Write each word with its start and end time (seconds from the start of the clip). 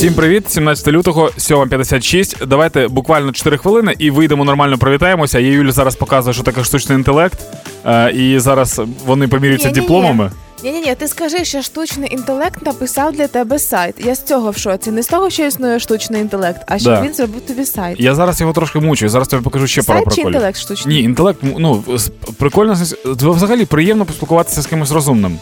Всім 0.00 0.14
привіт, 0.14 0.50
17 0.50 0.88
лютого, 0.88 1.26
7.56. 1.38 2.46
Давайте 2.46 2.88
буквально 2.88 3.32
4 3.32 3.58
хвилини 3.58 3.94
і 3.98 4.10
вийдемо 4.10 4.44
нормально, 4.44 4.78
привітаємося. 4.78 5.38
Я 5.38 5.48
Юлі 5.52 5.70
зараз 5.70 5.96
показую, 5.96 6.34
що 6.34 6.42
таке 6.42 6.64
штучний 6.64 6.98
інтелект, 6.98 7.38
е, 7.86 8.10
і 8.12 8.38
зараз 8.38 8.80
вони 9.06 9.28
помірюються 9.28 9.68
Ні-ні-ні. 9.68 9.80
дипломами. 9.86 10.30
Ні, 10.64 10.72
ні, 10.72 10.80
ні, 10.80 10.94
ти 10.94 11.08
скажи, 11.08 11.44
що 11.44 11.62
штучний 11.62 12.14
інтелект 12.14 12.66
написав 12.66 13.12
для 13.12 13.26
тебе 13.26 13.58
сайт. 13.58 13.94
Я 14.04 14.14
з 14.14 14.22
цього 14.22 14.50
в 14.50 14.56
шоці. 14.56 14.90
Не 14.90 15.02
з 15.02 15.06
того, 15.06 15.30
що 15.30 15.46
існує 15.46 15.78
штучний 15.80 16.20
інтелект, 16.20 16.60
а 16.66 16.78
що 16.78 16.90
Да. 16.90 17.02
він 17.02 17.14
зробив 17.14 17.40
тобі 17.40 17.64
сайт. 17.64 18.00
Я 18.00 18.14
зараз 18.14 18.40
його 18.40 18.52
трошки 18.52 18.78
мучую. 18.80 19.08
Зараз 19.08 19.28
тобі 19.28 19.42
покажу 19.44 19.66
ще 19.66 19.82
пару 19.82 19.98
сайт 19.98 20.08
чи 20.08 20.14
приколів. 20.14 20.34
інтелект 20.34 20.58
штучний? 20.58 20.96
Ні, 20.96 21.02
інтелект, 21.02 21.38
ну 21.58 21.84
з- 21.96 22.10
прикольно 22.38 22.74
з- 22.74 22.96
взагалі 23.04 23.64
приємно 23.64 24.04
поспілкуватися 24.04 24.62
з 24.62 24.66
кимось 24.66 24.92
розумним. 24.92 25.38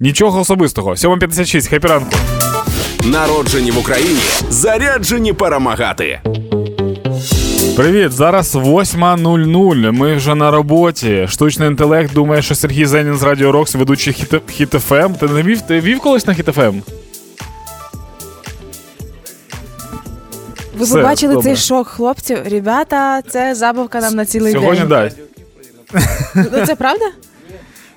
Нічого 0.00 0.40
особистого. 0.40 0.96
7.56, 0.96 1.68
Happy 1.68 1.86
ранку. 1.88 2.10
Народжені 3.04 3.70
в 3.70 3.78
Україні, 3.78 4.20
заряджені 4.50 5.32
перемагати. 5.32 6.20
Привіт, 7.76 8.12
зараз 8.12 8.54
8.00. 8.56 9.92
Ми 9.92 10.14
вже 10.16 10.34
на 10.34 10.50
роботі. 10.50 11.26
Штучний 11.30 11.68
інтелект 11.68 12.12
думає, 12.14 12.42
що 12.42 12.54
Сергій 12.54 12.86
Зенін 12.86 13.16
з 13.16 13.22
Радіо 13.22 13.52
Рокс, 13.52 13.74
ведучий 13.74 14.12
Хіт, 14.12 14.34
Хіт 14.50 14.70
FM. 14.70 15.12
Ти 15.20 15.26
не 15.26 15.42
вів? 15.42 15.60
Ти 15.60 15.80
вів 15.80 16.00
колись 16.00 16.26
на 16.26 16.34
Хіт 16.34 16.46
FM? 16.46 16.74
Ви 20.78 20.84
Все, 20.84 20.94
побачили 20.94 21.34
добре. 21.34 21.48
цей 21.50 21.56
шок 21.66 21.88
хлопців? 21.88 22.38
Ребята, 22.50 23.22
це 23.28 23.54
забавка 23.54 24.00
нам 24.00 24.14
на 24.14 24.24
цілий 24.26 24.52
Сьогодні 24.52 24.84
день. 24.84 24.88
да. 24.88 25.10
Ну 26.34 26.66
це 26.66 26.74
правда? 26.74 27.04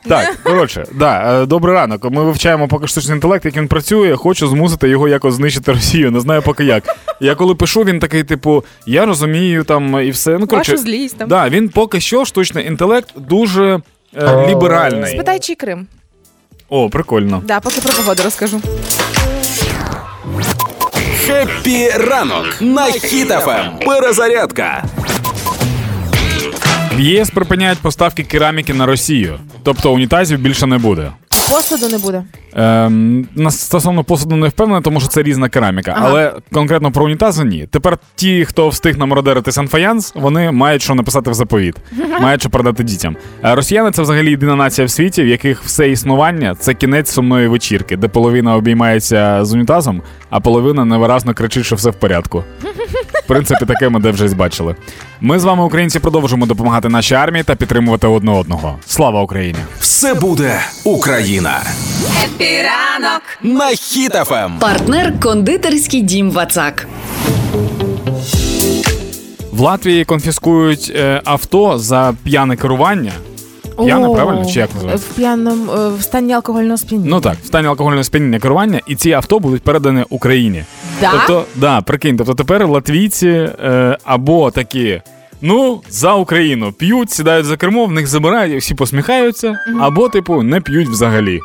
Так, 0.07 0.37
коротше, 0.43 0.85
да, 0.93 1.41
е, 1.41 1.45
добрий 1.45 1.75
ранок. 1.75 2.11
Ми 2.11 2.23
вивчаємо 2.23 2.67
поки 2.67 2.87
штучний 2.87 3.15
інтелект, 3.15 3.45
як 3.45 3.57
він 3.57 3.67
працює. 3.67 4.15
Хочу 4.15 4.47
змусити 4.47 4.89
його 4.89 5.07
якось 5.07 5.33
знищити 5.33 5.71
Росію. 5.71 6.11
Не 6.11 6.19
знаю 6.19 6.41
поки 6.41 6.63
як. 6.63 6.83
Я 7.19 7.35
коли 7.35 7.55
пишу, 7.55 7.83
він 7.83 7.99
такий, 7.99 8.23
типу, 8.23 8.63
я 8.85 9.05
розумію 9.05 9.63
там 9.63 10.01
і 10.07 10.09
все. 10.11 10.37
Ну, 10.37 10.47
коротше, 10.47 10.71
Вашу 10.71 10.83
злість 10.83 11.17
там. 11.17 11.29
да, 11.29 11.49
він 11.49 11.69
поки 11.69 11.99
що 11.99 12.25
штучний 12.25 12.67
інтелект 12.67 13.09
дуже 13.15 13.81
е, 14.15 14.47
ліберальний. 14.49 15.13
Спитай, 15.13 15.39
чи 15.39 15.55
Крим. 15.55 15.87
О, 16.69 16.89
прикольно. 16.89 17.41
Да, 17.45 17.59
поки 17.59 17.81
про 17.81 17.93
погоду 17.93 18.21
розкажу. 18.23 18.61
Happy 21.25 21.89
ранок 21.89 22.45
на 22.61 22.85
Хіт 22.85 23.39
FM. 23.39 23.79
Перезарядка. 23.85 24.83
В 26.97 26.99
ЄС 26.99 27.29
припиняють 27.29 27.79
поставки 27.79 28.23
кераміки 28.23 28.73
на 28.73 28.85
Росію, 28.85 29.39
тобто 29.63 29.93
унітазів 29.93 30.39
більше 30.39 30.67
не 30.67 30.77
буде. 30.77 31.11
Посуду 31.49 31.89
не 31.89 31.97
буде. 31.97 32.23
Ем, 32.55 33.27
на- 33.35 33.51
стосовно 33.51 34.03
посуду 34.03 34.35
не 34.35 34.47
впевнений, 34.47 34.83
тому 34.83 34.99
що 34.99 35.09
це 35.09 35.23
різна 35.23 35.49
кераміка. 35.49 35.93
Ага. 35.97 36.07
Але 36.09 36.33
конкретно 36.53 36.91
про 36.91 37.05
унітази 37.05 37.43
ні. 37.43 37.67
Тепер 37.71 37.97
ті, 38.15 38.45
хто 38.45 38.69
встиг 38.69 38.97
намародерити 38.97 39.51
санфаянс, 39.51 40.13
вони 40.15 40.51
мають 40.51 40.81
що 40.81 40.95
написати 40.95 41.31
в 41.31 41.33
заповіт, 41.33 41.75
мають 42.21 42.41
що 42.41 42.49
продати 42.49 42.83
дітям. 42.83 43.15
Е, 43.43 43.55
Росіяни 43.55 43.91
це 43.91 44.01
взагалі 44.01 44.29
єдина 44.29 44.55
нація 44.55 44.87
в 44.87 44.89
світі, 44.89 45.23
в 45.23 45.27
яких 45.27 45.63
все 45.63 45.89
існування 45.89 46.55
це 46.59 46.73
кінець 46.73 47.11
сумної 47.11 47.47
вечірки, 47.47 47.97
де 47.97 48.07
половина 48.07 48.55
обіймається 48.55 49.45
з 49.45 49.53
унітазом, 49.53 50.01
а 50.29 50.39
половина 50.39 50.85
невиразно 50.85 51.33
кричить, 51.33 51.65
що 51.65 51.75
все 51.75 51.89
в 51.89 51.95
порядку. 51.95 52.43
В 53.27 53.29
принципі, 53.29 53.65
таке 53.65 53.89
ми 53.89 53.99
де 53.99 54.11
вже 54.11 54.35
бачили. 54.35 54.75
Ми 55.21 55.39
з 55.39 55.43
вами, 55.43 55.63
українці, 55.63 55.99
продовжуємо 55.99 56.45
допомагати 56.45 56.89
нашій 56.89 57.15
армії 57.15 57.43
та 57.43 57.55
підтримувати 57.55 58.07
одне 58.07 58.31
одного. 58.31 58.79
Слава 58.85 59.21
Україні! 59.21 59.59
Все 59.79 60.13
буде 60.13 60.61
Україна. 60.83 61.61
Ранок. 62.39 63.21
На 63.43 63.67
Хіт 63.67 64.20
FM. 64.20 64.59
Партнер 64.59 65.19
кондитерський 65.19 66.01
дім 66.01 66.31
Вацак. 66.31 66.87
В 69.51 69.59
Латвії 69.59 70.05
конфіскують 70.05 70.91
е, 70.95 71.21
авто 71.25 71.79
за 71.79 72.13
п'яне 72.23 72.55
керування. 72.55 73.11
П'яне, 73.85 74.09
правильно? 74.09 74.45
Чи 74.45 74.59
як 74.59 74.69
називається? 74.75 75.07
В 75.11 75.15
п'яному 75.15 75.71
е, 75.73 75.89
в 75.89 76.01
стані 76.01 76.33
алкогольного 76.33 76.77
сп'яніння. 76.77 77.09
Ну 77.09 77.21
так, 77.21 77.37
в 77.43 77.45
стані 77.45 77.67
алкогольного 77.67 78.03
сп'яніння 78.03 78.39
керування, 78.39 78.81
і 78.87 78.95
ці 78.95 79.11
авто 79.11 79.39
будуть 79.39 79.63
передані 79.63 80.05
Україні. 80.09 80.63
Да? 81.01 81.11
Тобто, 81.11 81.45
да, 81.55 81.81
прикинь, 81.81 82.17
тобто 82.17 82.33
тепер 82.33 82.67
латвійці 82.67 83.27
е, 83.27 83.97
або 84.03 84.51
такі. 84.51 85.01
Ну, 85.41 85.81
за 85.89 86.13
Україну 86.13 86.71
п'ють, 86.71 87.11
сідають 87.11 87.45
за 87.45 87.57
кермо, 87.57 87.85
в 87.85 87.91
них 87.91 88.07
забирають, 88.07 88.61
всі 88.61 88.75
посміхаються, 88.75 89.59
або, 89.81 90.09
типу, 90.09 90.43
не 90.43 90.61
п'ють 90.61 90.87
взагалі. 90.89 91.39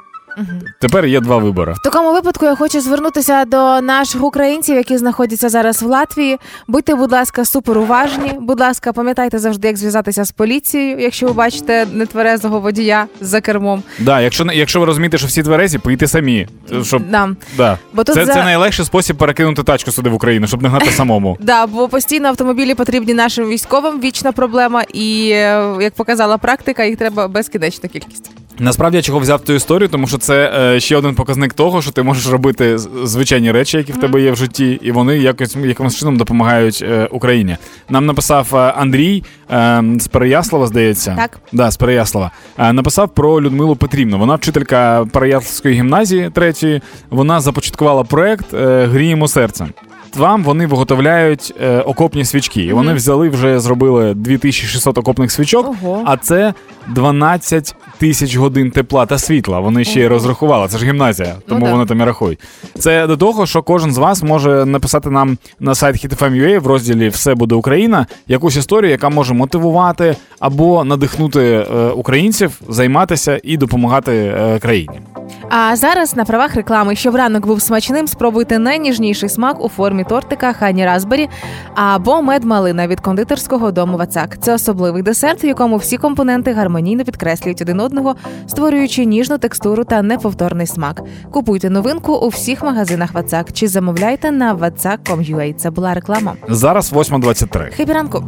Тепер 0.81 1.07
є 1.07 1.21
два 1.21 1.37
вибори. 1.39 1.73
В 1.73 1.83
такому 1.85 2.13
випадку 2.13 2.47
я 2.47 2.55
хочу 2.55 2.81
звернутися 2.81 3.45
до 3.45 3.81
наших 3.81 4.25
українців, 4.25 4.77
які 4.77 4.99
знаходяться 4.99 5.49
зараз 5.49 5.83
в 5.83 5.87
Латвії. 5.87 6.39
Будьте, 6.69 6.95
будь 6.95 7.13
ласка, 7.13 7.45
супер 7.45 7.79
уважні. 7.79 8.33
Будь 8.41 8.61
ласка, 8.61 8.93
пам'ятайте 8.93 9.39
завжди, 9.39 9.69
як 9.69 9.77
зв'язатися 9.77 10.25
з 10.25 10.33
поліцією, 10.33 10.99
якщо 10.99 11.27
ви 11.27 11.33
бачите 11.33 11.87
нетверезого 11.93 12.61
водія 12.61 13.07
за 13.21 13.41
кермом. 13.41 13.83
Да, 13.99 14.21
якщо, 14.21 14.45
якщо 14.53 14.81
ви 14.81 14.87
розумієте, 14.87 15.19
що 15.19 15.27
всі 15.27 15.43
тверезі, 15.43 15.79
поїдьте 15.79 16.07
самі. 16.09 16.49
Щоб, 16.83 17.03
Да. 17.11 17.29
да. 17.57 17.79
Бо 17.93 18.05
тут 18.05 18.15
це, 18.15 18.25
за- 18.25 18.35
це 18.35 18.45
найлегший 18.45 18.85
спосіб 18.85 19.17
перекинути 19.17 19.63
тачку 19.63 19.91
сюди 19.93 20.11
в 20.11 20.15
Україну, 20.15 20.47
щоб 20.47 20.63
не 20.63 20.69
гнати 20.69 20.91
самому. 20.97 21.37
Да, 21.41 21.67
бо 21.67 21.89
постійно 21.89 22.29
автомобілі 22.29 22.75
потрібні 22.75 23.15
нашим 23.15 23.49
військовим. 23.49 24.01
Вічна 24.01 24.33
проблема, 24.33 24.83
і 24.95 25.31
е, 25.33 25.75
як 25.81 25.95
показала 25.95 26.39
практика, 26.39 26.85
їх 26.85 26.99
треба 26.99 27.29
безкінечна 27.29 27.89
кількість. 27.89 28.31
Насправді 28.63 28.97
я 28.97 29.03
чого 29.03 29.19
взяв 29.19 29.41
цю 29.41 29.53
історію, 29.53 29.89
тому 29.89 30.07
що 30.07 30.19
це 30.19 30.53
е, 30.75 30.81
ще 30.81 30.97
один 30.97 31.15
показник 31.15 31.55
того, 31.55 31.83
що 31.83 31.91
ти 31.91 32.03
можеш 32.03 32.29
робити 32.29 32.79
звичайні 33.05 33.53
речі, 33.53 33.77
які 33.77 33.93
в 33.93 33.97
тебе 33.97 34.23
є 34.23 34.33
в 34.33 34.37
житті, 34.37 34.79
і 34.83 34.93
вони 34.93 35.19
якось 35.19 35.57
якимось 35.57 35.97
чином 35.97 36.17
допомагають 36.17 36.85
е, 36.89 37.09
Україні. 37.11 37.57
Нам 37.89 38.07
написав 38.07 38.49
е, 38.55 38.57
Андрій 38.57 39.25
е, 39.51 39.85
з 39.99 40.09
Переяслава, 40.09 40.67
здається. 40.67 41.15
Так. 41.17 41.39
Да, 41.53 41.71
з 41.71 41.77
Переяслава. 41.77 42.31
Е, 42.59 42.73
написав 42.73 43.09
про 43.09 43.43
Людмилу 43.43 43.77
Петрівну. 43.77 44.19
Вона 44.19 44.35
вчителька 44.35 45.07
Переяславської 45.13 45.75
гімназії 45.75 46.31
третьої. 46.31 46.81
Вона 47.11 47.41
започаткувала 47.41 48.05
проект 48.05 48.55
е, 48.55 48.87
Гріємо 48.87 49.29
серцем. 49.29 49.69
Вам 50.17 50.43
вони 50.45 50.67
виготовляють 50.67 51.55
е, 51.63 51.79
окопні 51.81 52.25
свічки. 52.25 52.63
І 52.63 52.73
вони 52.73 52.95
взяли 52.95 53.29
вже 53.29 53.61
зробили 53.61 54.15
2600 54.15 54.99
окопних 54.99 55.31
свічок, 55.33 55.69
Ого. 55.83 56.03
а 56.07 56.17
це 56.17 56.55
12 56.89 57.75
тисяч 57.99 58.37
годин 58.37 58.71
тепла 58.71 59.07
та 59.07 59.19
світла. 59.19 59.61
Вони 59.61 59.85
ще 59.85 60.01
й 60.01 60.07
розрахували. 60.07 60.69
Це 60.69 60.79
ж 60.79 60.87
гімназія, 60.87 61.35
тому 61.49 61.61
Ну 61.61 61.67
да. 61.67 61.73
вони 61.73 61.87
там 61.87 62.01
і 62.01 62.05
рахують. 62.05 62.39
Це 62.79 63.07
до 63.07 63.17
того, 63.17 63.47
що 63.47 63.63
кожен 63.63 63.93
з 63.93 63.99
вас 63.99 64.23
може 64.23 64.65
написати 64.65 65.11
нам 65.11 65.39
на 65.61 65.75
сайт 65.75 66.05
HitFM.ua 66.05 66.59
в 66.59 66.67
розділі 66.67 67.09
Все 67.09 67.35
буде 67.35 67.55
Україна 67.55 68.07
якусь 68.29 68.57
історію, 68.57 68.91
яка 68.91 69.09
може 69.09 69.35
мотивувати 69.35 70.17
або 70.41 70.85
надихнути 70.85 71.41
е, 71.43 71.89
українців 71.89 72.61
займатися 72.69 73.41
і 73.43 73.57
допомагати 73.57 74.13
е, 74.13 74.59
країні. 74.59 75.01
А 75.51 75.77
зараз 75.77 76.17
на 76.17 76.25
правах 76.25 76.55
реклами, 76.55 76.97
щоб 76.97 77.15
ранок 77.17 77.47
був 77.47 77.63
смачним, 77.63 78.07
спробуйте 78.07 78.59
найніжніший 78.59 79.29
смак 79.29 79.65
у 79.65 79.69
формі 79.69 80.02
тортика 80.05 80.53
Honey 80.53 80.87
Raspberry 80.87 81.29
або 81.75 82.23
мед-малина 82.23 82.87
від 82.87 83.01
кондитерського 83.01 83.71
дому 83.71 83.97
Вацак. 83.97 84.39
Це 84.41 84.55
особливий 84.55 85.03
десерт, 85.03 85.45
в 85.45 85.47
якому 85.47 85.77
всі 85.77 85.97
компоненти 85.97 86.53
гармонійно 86.53 87.05
підкреслюють 87.05 87.63
один 87.63 87.81
одного, 87.81 88.17
створюючи 88.47 89.05
ніжну 89.05 89.39
текстуру 89.39 89.85
та 89.85 90.03
неповторний 90.03 90.67
смак. 90.67 91.03
Купуйте 91.31 91.71
новинку 91.71 92.13
у 92.15 92.29
всіх 92.29 92.63
магазинах 92.63 93.15
Вацак 93.15 93.53
чи 93.53 93.69
замовляйте 93.69 94.31
на 94.31 94.55
vatsak.com.ua. 94.55 95.55
Це 95.55 95.71
була 95.71 95.95
реклама. 95.95 96.35
Зараз 96.49 96.93
8.23. 96.93 97.71
Happy 97.77 97.93
ранку! 97.93 98.25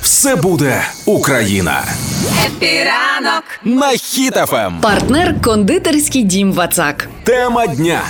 Все 0.00 0.36
буде 0.36 0.82
Україна. 1.06 1.84
Ранок. 2.62 3.44
На 3.64 3.88
Хіт 3.90 4.40
FM. 4.40 4.78
Партнер 4.80 5.40
кондитерський 5.40 6.22
дім 6.22 6.52
Вацак. 6.52 7.08
Тема 7.24 7.66
дня. 7.66 8.00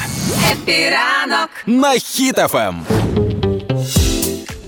Ранок. 0.66 1.48
На 1.66 1.92
хітафем. 1.92 2.74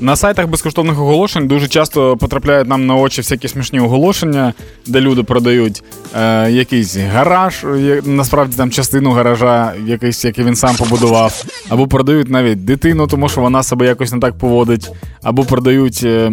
На 0.00 0.16
сайтах 0.16 0.46
безкоштовних 0.46 1.00
оголошень 1.00 1.48
дуже 1.48 1.68
часто 1.68 2.16
потрапляють 2.16 2.68
нам 2.68 2.86
на 2.86 2.94
очі 2.94 3.20
всякі 3.20 3.48
смішні 3.48 3.80
оголошення, 3.80 4.52
де 4.86 5.00
люди 5.00 5.22
продають 5.22 5.82
е, 6.20 6.50
якийсь 6.50 6.96
гараж, 6.96 7.64
є- 7.78 8.02
насправді 8.04 8.56
там 8.56 8.70
частину 8.70 9.10
гаража, 9.10 9.72
якийсь, 9.86 10.24
який 10.24 10.44
він 10.44 10.56
сам 10.56 10.76
побудував, 10.76 11.44
або 11.68 11.86
продають 11.88 12.30
навіть 12.30 12.64
дитину, 12.64 13.06
тому 13.06 13.28
що 13.28 13.40
вона 13.40 13.62
себе 13.62 13.86
якось 13.86 14.12
не 14.12 14.18
так 14.20 14.38
поводить, 14.38 14.90
або 15.22 15.44
продають. 15.44 16.00
Е, 16.04 16.32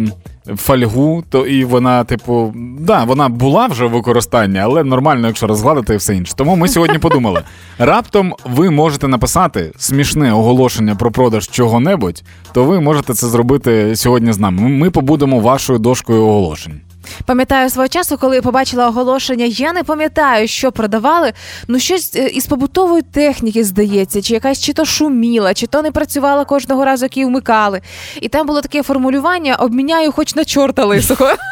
Фольгу, 0.56 1.24
то 1.30 1.46
і 1.46 1.64
вона, 1.64 2.04
типу, 2.04 2.54
да, 2.78 3.04
вона 3.04 3.28
була 3.28 3.66
вже 3.66 3.86
в 3.86 3.90
використанні, 3.90 4.58
але 4.58 4.84
нормально, 4.84 5.26
якщо 5.26 5.46
розгладити 5.46 5.96
все 5.96 6.16
інше. 6.16 6.32
Тому 6.36 6.56
ми 6.56 6.68
сьогодні 6.68 6.98
подумали: 6.98 7.42
раптом 7.78 8.34
ви 8.44 8.70
можете 8.70 9.08
написати 9.08 9.72
смішне 9.76 10.32
оголошення 10.32 10.94
про 10.94 11.10
продаж 11.10 11.48
чого-небудь, 11.48 12.22
то 12.52 12.64
ви 12.64 12.80
можете 12.80 13.14
це 13.14 13.26
зробити 13.26 13.96
сьогодні 13.96 14.32
з 14.32 14.38
нами. 14.38 14.62
Ми 14.68 14.90
побудемо 14.90 15.40
вашою 15.40 15.78
дошкою 15.78 16.22
оголошень. 16.22 16.80
Пам'ятаю 17.26 17.70
свого 17.70 17.88
часу, 17.88 18.18
коли 18.18 18.40
побачила 18.40 18.88
оголошення, 18.88 19.44
я 19.44 19.72
не 19.72 19.82
пам'ятаю, 19.84 20.48
що 20.48 20.72
продавали. 20.72 21.32
Ну, 21.68 21.78
щось 21.78 22.16
е, 22.16 22.26
із 22.26 22.46
побутової 22.46 23.02
техніки 23.02 23.64
здається, 23.64 24.22
чи 24.22 24.34
якась 24.34 24.60
чи 24.60 24.72
то 24.72 24.84
шуміла, 24.84 25.54
чи 25.54 25.66
то 25.66 25.82
не 25.82 25.90
працювала 25.90 26.44
кожного 26.44 26.84
разу, 26.84 27.04
як 27.04 27.16
її 27.16 27.26
вмикали. 27.26 27.80
І 28.20 28.28
там 28.28 28.46
було 28.46 28.60
таке 28.60 28.82
формулювання: 28.82 29.54
обміняю 29.54 30.12
хоч 30.12 30.34
на 30.34 30.44
чорта 30.44 30.84
лисого. 30.84 31.28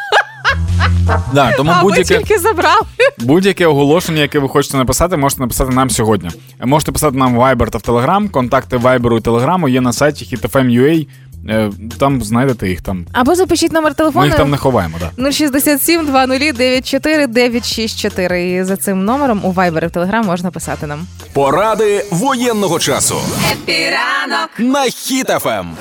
Да, 1.33 1.51
тому 1.57 1.71
А 1.75 1.81
будь-яке, 1.81 2.17
тільки 2.17 2.39
забрав. 2.39 2.81
будь-яке 3.17 3.67
оголошення, 3.67 4.21
яке 4.21 4.39
ви 4.39 4.49
хочете 4.49 4.77
написати, 4.77 5.17
можете 5.17 5.41
написати 5.41 5.73
нам 5.73 5.89
сьогодні. 5.89 6.29
Можете 6.59 6.91
писати 6.91 7.17
нам 7.17 7.35
в 7.35 7.39
Viber 7.39 7.69
та 7.69 7.77
в 7.77 7.81
Telegram. 7.81 8.29
Контакти 8.29 8.77
Viber 8.77 9.17
і 9.17 9.21
Telegram 9.21 9.69
є 9.69 9.81
на 9.81 9.93
сайті 9.93 10.35
hitfm.ua. 10.35 11.07
Е, 11.49 11.71
Там 11.99 12.23
знайдете 12.23 12.69
їх 12.69 12.81
там. 12.81 13.05
Або 13.11 13.35
запишіть 13.35 13.71
номер 13.71 13.91
Ми 13.91 13.95
телефону. 13.95 14.25
їх 14.25 14.35
там 14.35 14.51
не 14.51 14.57
ховаємо, 14.57 14.97
да. 15.17 15.31
067 15.31 16.05
20 16.05 16.39
94 16.55 17.27
964. 17.27 18.51
І 18.51 18.63
за 18.63 18.77
цим 18.77 19.05
номером 19.05 19.41
у 19.45 19.53
Viber 19.53 19.83
і 19.83 19.87
в 19.87 19.89
Telegram 19.89 20.25
можна 20.25 20.51
писати 20.51 20.87
нам. 20.87 21.07
Поради 21.33 22.05
воєнного 22.11 22.79
часу 22.79 23.15
Епіранок. 23.51 24.49
на 24.59 24.89
Ем. 24.89 25.77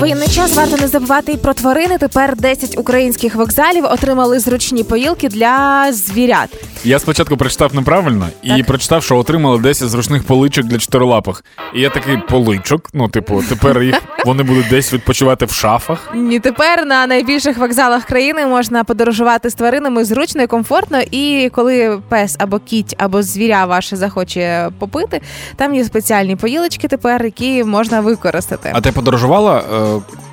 Воєнний 0.00 0.28
час 0.28 0.56
варто 0.56 0.76
не 0.76 0.88
забувати 0.88 1.32
і 1.32 1.36
про 1.36 1.54
тварини. 1.54 1.98
Тепер 1.98 2.36
10 2.36 2.78
українських 2.78 3.34
вокзалів 3.34 3.84
отримали 3.84 4.38
зручні 4.38 4.84
поїлки 4.84 5.28
для 5.28 5.86
звірят. 5.92 6.48
Я 6.84 6.98
спочатку 6.98 7.36
прочитав 7.36 7.74
неправильно 7.74 8.28
і 8.42 8.48
Так. 8.48 8.66
прочитав, 8.66 9.02
що 9.02 9.16
отримали 9.16 9.58
10 9.58 9.88
зручних 9.88 10.24
поличок 10.24 10.66
для 10.66 10.78
чотирилапих. 10.78 11.44
І 11.74 11.80
я 11.80 11.90
такий 11.90 12.18
поличок. 12.28 12.88
Ну, 12.94 13.08
типу, 13.08 13.42
тепер 13.48 13.82
їх 13.82 14.02
вони 14.26 14.42
будуть 14.42 14.68
десь 14.70 14.92
відпочивати 14.92 15.44
в 15.44 15.50
шафах. 15.52 16.14
І 16.30 16.38
тепер 16.38 16.86
на 16.86 17.06
найбільших 17.06 17.58
вокзалах 17.58 18.04
країни 18.04 18.46
можна 18.46 18.84
подорожувати 18.84 19.50
з 19.50 19.54
тваринами 19.54 20.04
зручно 20.04 20.42
і 20.42 20.46
комфортно. 20.46 21.00
І 21.10 21.50
коли 21.54 22.00
пес 22.08 22.36
або 22.38 22.58
кіть, 22.58 22.94
або 22.98 23.22
звіря 23.22 23.66
ваше 23.66 23.96
захоче 23.96 24.68
попити, 24.78 25.20
там 25.56 25.74
є 25.74 25.84
спеціальні 25.84 26.36
поїлочки 26.36 26.88
тепер, 26.88 27.24
які 27.24 27.64
можна 27.64 28.00
використати. 28.00 28.70
А 28.74 28.80
ти 28.80 28.92
подорожувала 28.92 29.62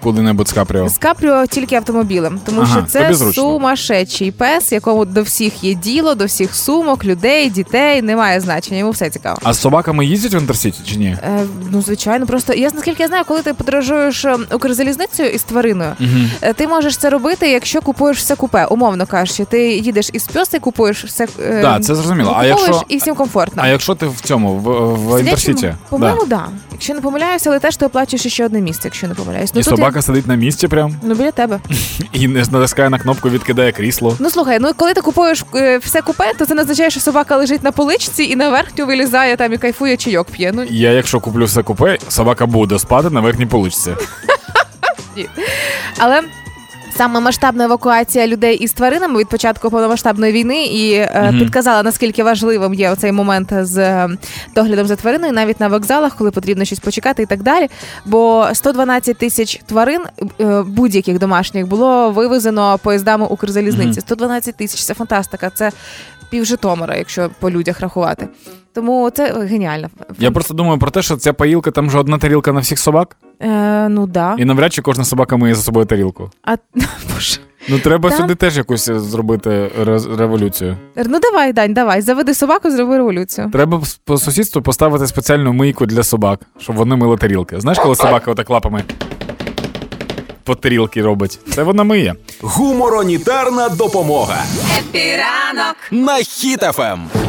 куди-небудь 0.03 0.47
з 0.47 0.53
Капріо? 0.53 0.89
З 0.89 0.97
Капріо 0.97 1.45
тільки 1.45 1.75
автомобілем, 1.75 2.39
тому 2.45 2.61
Ага, 2.61 2.77
що 2.77 2.91
це 2.91 3.31
сумасшедший 3.33 4.31
пес, 4.31 4.71
якому 4.71 5.05
до 5.05 5.21
всіх 5.23 5.63
є 5.63 5.73
діло, 5.73 6.15
до 6.15 6.25
всіх 6.25 6.55
сумок, 6.55 7.05
людей, 7.05 7.49
дітей, 7.49 8.01
немає 8.01 8.39
значення, 8.39 8.77
йому 8.77 8.91
все 8.91 9.09
цікаво. 9.09 9.37
А 9.43 9.53
з 9.53 9.59
собаками 9.59 10.05
їздять 10.05 10.33
в 10.33 10.41
інтерсіті 10.41 10.79
чи 10.85 10.95
ні? 10.95 11.17
Е, 11.23 11.45
ну, 11.71 11.81
звичайно, 11.81 12.25
просто 12.25 12.53
я 12.53 12.69
наскільки 12.73 13.03
я 13.03 13.07
знаю, 13.07 13.23
коли 13.27 13.41
ти 13.41 13.53
подорожуєш 13.53 14.25
е, 14.25 14.37
Укрзалізницею 14.53 15.29
із 15.29 15.43
твариною, 15.43 15.91
е, 16.41 16.53
ти 16.53 16.67
можеш 16.67 16.97
це 16.97 17.09
робити, 17.09 17.49
якщо 17.49 17.81
купуєш 17.81 18.17
все 18.17 18.35
купе, 18.35 18.65
умовно 18.65 19.05
кажучи. 19.05 19.45
Ти 19.45 19.71
їдеш 19.71 20.09
із 20.13 20.23
пьоси, 20.27 20.59
купуєш 20.59 21.05
все. 21.05 21.27
е, 21.41 21.61
Да, 21.61 21.79
це 21.79 21.95
зрозуміло. 21.95 22.33
А 22.37 22.45
якщо- 22.45 22.81
і 22.89 22.97
всім 22.97 23.15
комфортно. 23.15 23.61
А 23.65 23.67
якщо 23.67 23.95
ти 23.95 24.07
в 24.07 24.21
цьому 24.21 24.53
в, 24.55 24.61
в 24.93 24.97
Сидячому? 24.97 25.19
інтерсіті? 25.19 25.73
По-моєму, 25.89 26.25
да. 26.25 26.47
Якщо 26.71 26.93
не 26.93 27.01
помиляюся, 27.01 27.49
але 27.49 27.59
теж 27.59 27.77
ти 27.77 27.85
оплачуєш 27.85 28.27
ще 28.33 28.45
одне 28.45 28.61
місце, 28.61 28.81
якщо 28.83 29.07
не 29.07 29.13
помиляюсь. 29.51 29.67
І 29.67 29.69
тут 29.69 29.79
собака 29.79 30.01
сидить 30.01 30.27
на 30.27 30.35
місці 30.35 30.67
прям 30.67 30.95
Ну, 31.03 31.15
біля 31.15 31.31
тебе. 31.31 31.59
і 32.13 32.27
не 32.27 32.39
натискає 32.51 32.89
на 32.89 32.99
кнопку, 32.99 33.29
відкидає 33.29 33.71
крісло. 33.71 34.15
Ну 34.19 34.29
слухай, 34.29 34.57
ну 34.61 34.71
коли 34.77 34.93
ти 34.93 35.01
купуєш 35.01 35.43
е, 35.55 35.77
все 35.77 36.01
купе, 36.01 36.31
то 36.39 36.45
це 36.45 36.53
не 36.55 36.61
означає, 36.61 36.89
що 36.89 36.99
собака 36.99 37.35
лежить 37.37 37.63
на 37.63 37.71
поличці 37.71 38.23
і 38.23 38.35
на 38.35 38.49
верхню 38.49 38.85
вилізає 38.85 39.35
там 39.35 39.53
і 39.53 39.57
кайфує 39.57 39.97
чайок 39.97 40.27
п'є. 40.31 40.51
Ну 40.55 40.63
Я, 40.69 40.91
якщо 40.91 41.19
куплю 41.19 41.45
все 41.45 41.63
купе, 41.63 41.97
собака 42.09 42.45
буде 42.45 42.79
спати 42.79 43.09
на 43.09 43.21
верхній 43.21 43.45
поличці. 43.45 43.91
але. 45.97 46.21
Саме 46.97 47.19
масштабна 47.19 47.63
евакуація 47.63 48.27
людей 48.27 48.55
із 48.55 48.73
тваринами 48.73 49.19
від 49.19 49.29
початку 49.29 49.69
повномасштабної 49.69 50.33
війни 50.33 50.65
і 50.65 50.93
е, 50.93 51.29
Мгм. 51.29 51.39
підказала 51.39 51.83
наскільки 51.83 52.23
важливим 52.23 52.73
є 52.73 52.95
цей 52.95 53.11
момент 53.11 53.53
з 53.61 53.77
е, 53.77 54.09
доглядом 54.55 54.87
за 54.87 54.95
твариною, 54.95 55.33
навіть 55.33 55.59
на 55.59 55.67
вокзалах, 55.67 56.15
коли 56.15 56.31
потрібно 56.31 56.65
щось 56.65 56.79
почекати 56.79 57.23
і 57.23 57.25
так 57.25 57.43
далі. 57.43 57.67
Бо 58.05 58.47
112 58.53 59.17
тисяч 59.17 59.61
тварин 59.65 60.01
е, 60.41 60.63
будь-яких 60.67 61.19
домашніх 61.19 61.67
було 61.67 62.11
вивезено 62.11 62.77
поїздами 62.83 63.25
Укрзалізниці. 63.25 63.89
Мгм. 63.89 64.01
112 64.01 64.55
тисяч 64.55 64.83
це 64.83 64.93
фантастика. 64.93 65.49
Це 65.49 65.71
пів 66.29 66.45
Житомира, 66.45 66.95
якщо 66.95 67.29
по 67.39 67.51
людях 67.51 67.79
рахувати. 67.79 68.27
Тому 68.77 69.09
це 69.09 69.33
геніально. 69.33 69.89
Я 70.19 70.31
просто 70.31 70.53
думаю 70.53 70.79
про 70.79 70.91
те, 70.91 71.01
що 71.01 71.17
ця 71.17 71.33
поїлка 71.33 71.71
там 71.71 71.91
же 71.91 71.99
одна 71.99 72.17
тарілка 72.17 72.51
на 72.51 72.59
всіх 72.59 72.79
собак, 72.79 73.17
Е, 73.41 73.89
ну 73.89 74.07
да. 74.07 74.35
і 74.39 74.45
навряд 74.45 74.73
чи 74.73 74.81
кожна 74.81 75.03
собака 75.03 75.37
миє 75.37 75.55
за 75.55 75.61
собою 75.61 75.85
тарілку. 75.85 76.31
А 76.43 76.55
боже. 77.13 77.39
Ну 77.69 77.79
треба 77.79 78.09
Да. 78.09 78.15
сюди 78.17 78.35
теж 78.35 78.57
якусь 78.57 78.85
зробити 78.85 79.71
революцію. 80.17 80.77
Ну 81.05 81.19
давай, 81.19 81.53
Дань, 81.53 81.73
давай. 81.73 82.01
Заведи 82.01 82.33
собаку, 82.33 82.71
зроби 82.71 82.97
революцію. 82.97 83.49
Треба 83.51 83.81
по 84.05 84.17
сусідству 84.17 84.61
поставити 84.61 85.07
спеціальну 85.07 85.53
мийку 85.53 85.85
для 85.85 86.03
собак, 86.03 86.39
щоб 86.59 86.75
вони 86.75 86.95
мили 86.95 87.17
тарілки. 87.17 87.59
Знаєш, 87.59 87.79
коли 87.79 87.95
собака 87.95 88.31
отак 88.31 88.49
лапами 88.49 88.83
по 90.43 90.55
тарілки 90.55 91.01
робить? 91.01 91.39
Це 91.55 91.63
вона 91.63 91.83
миє. 91.83 92.15
Гуморонітарна 92.41 93.69
допомога 93.69 94.43
Епіранок. 94.79 95.75
на 95.91 96.17
Ем. 96.79 97.26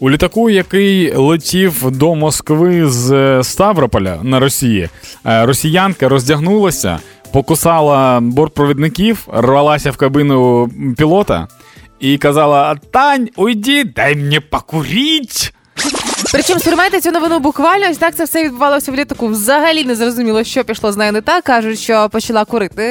У 0.00 0.10
літаку, 0.10 0.50
який 0.50 1.14
летів 1.14 1.90
до 1.90 2.14
Москви 2.14 2.90
з 2.90 3.12
е, 3.12 3.44
Ставрополя 3.44 4.18
на 4.22 4.40
Росії, 4.40 4.88
е, 5.26 5.46
росіянка 5.46 6.08
роздягнулася, 6.08 6.98
покусала 7.32 8.20
бортпровідників, 8.20 9.28
рвалася 9.32 9.90
в 9.90 9.96
кабину 9.96 10.70
пілота 10.96 11.48
і 12.00 12.18
казала: 12.18 12.76
Тань, 12.90 13.28
уйди, 13.36 13.84
дай 13.84 14.16
мені 14.16 14.40
покуріть. 14.40 15.54
Причому 16.32 16.60
сприймайте 16.60 17.00
цю 17.00 17.10
новину 17.10 17.38
буквально 17.38 17.90
ось 17.90 17.98
так 17.98 18.14
це 18.14 18.24
все 18.24 18.44
відбувалося 18.44 18.92
в 18.92 18.94
літаку. 18.94 19.26
Взагалі 19.26 19.84
не 19.84 19.94
зрозуміло, 19.94 20.44
що 20.44 20.64
пішло 20.64 20.92
з 20.92 20.96
нею 20.96 21.12
не 21.12 21.20
так. 21.20 21.44
кажуть, 21.44 21.78
що 21.78 22.08
почала 22.08 22.44
курити 22.44 22.82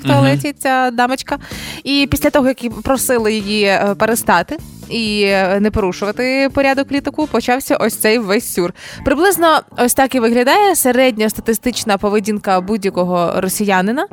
в 0.00 0.06
туалеті 0.06 0.54
ця 0.58 0.90
дамочка. 0.90 1.38
І 1.84 2.08
після 2.10 2.30
того, 2.30 2.48
як 2.48 2.82
просили 2.82 3.34
її 3.34 3.64
е, 3.64 3.94
перестати. 3.98 4.58
І 4.88 5.22
е, 5.22 5.60
не 5.60 5.70
порушувати 5.70 6.48
порядок 6.54 6.92
літаку, 6.92 7.26
почався 7.26 7.76
ось 7.76 7.96
цей 7.96 8.18
весь 8.18 8.54
сюр. 8.54 8.72
Приблизно 9.04 9.60
ось 9.78 9.94
так 9.94 10.14
і 10.14 10.20
виглядає 10.20 10.76
середня 10.76 11.30
статистична 11.30 11.98
поведінка 11.98 12.60
будь-якого 12.60 13.40
росіянина. 13.40 14.06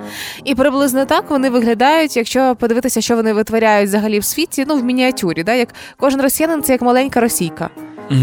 І 0.43 0.55
приблизно 0.55 1.05
так 1.05 1.29
вони 1.29 1.49
виглядають, 1.49 2.17
якщо 2.17 2.55
подивитися, 2.59 3.01
що 3.01 3.15
вони 3.15 3.33
витворяють 3.33 3.89
взагалі 3.89 4.19
в 4.19 4.23
світі, 4.23 4.65
ну 4.67 4.75
в 4.75 4.83
мініатюрі, 4.83 5.43
да? 5.43 5.53
як 5.53 5.73
кожен 5.97 6.21
росіянин 6.21 6.63
це 6.63 6.71
як 6.71 6.81
маленька 6.81 7.19
російка. 7.19 7.69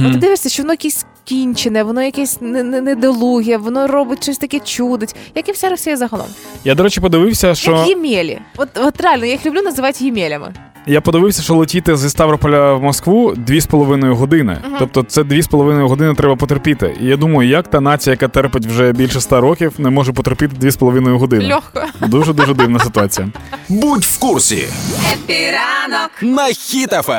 От 0.07 0.13
ти 0.13 0.19
дивишся, 0.19 0.49
що 0.49 0.63
воно 0.63 0.73
якесь 0.73 1.07
кінчене, 1.29 1.83
воно 1.83 2.03
якесь 2.03 2.41
не- 2.41 2.63
не- 2.63 2.81
недолуге, 2.81 3.57
воно 3.57 3.87
робить 3.87 4.23
щось 4.23 4.39
таке 4.39 4.61
чудить, 4.61 5.17
як 5.35 5.49
і 5.49 5.53
вся 5.53 5.69
Росія 5.71 5.97
загалом. 5.97 6.27
Я, 6.65 6.75
до 6.75 6.83
речі, 6.83 7.01
подивився, 7.01 7.55
що 7.55 7.71
Як 7.73 7.89
ємелі. 7.89 8.39
От, 8.57 8.69
от 8.75 9.01
реально, 9.01 9.25
я 9.25 9.33
їх 9.33 9.47
люблю 9.47 9.63
називати 9.63 10.05
ємелями. 10.05 10.55
я 10.87 11.01
подивився, 11.01 11.43
що 11.43 11.55
летіти 11.55 11.97
зі 11.97 12.11
Ставрополя 12.11 12.75
в 12.75 12.83
Москву 12.83 13.35
2,5 13.37 14.15
години. 14.15 14.59
Тобто 14.79 15.03
це 15.03 15.23
2,5 15.23 15.89
години 15.89 16.15
треба 16.15 16.37
потерпіти. 16.37 16.97
І 17.01 17.05
я 17.07 17.17
думаю, 17.17 17.49
як 17.51 17.69
та 17.71 17.81
нація, 17.81 18.13
яка 18.13 18.29
терпить 18.29 18.67
вже 18.67 18.93
більше 18.93 19.21
100 19.21 19.41
років, 19.41 19.73
не 19.79 19.91
може 19.91 20.13
потерпіти 20.13 20.57
2,5 20.67 21.19
години. 21.19 21.47
Легко. 21.55 21.83
Дуже 22.09 22.33
дуже 22.33 22.55
дивна 22.55 22.79
ситуація. 22.79 23.29
Будь 23.69 24.05
в 24.05 24.19
курсі 24.19 24.65
Епіранок. 25.13 26.11
на 26.23 26.49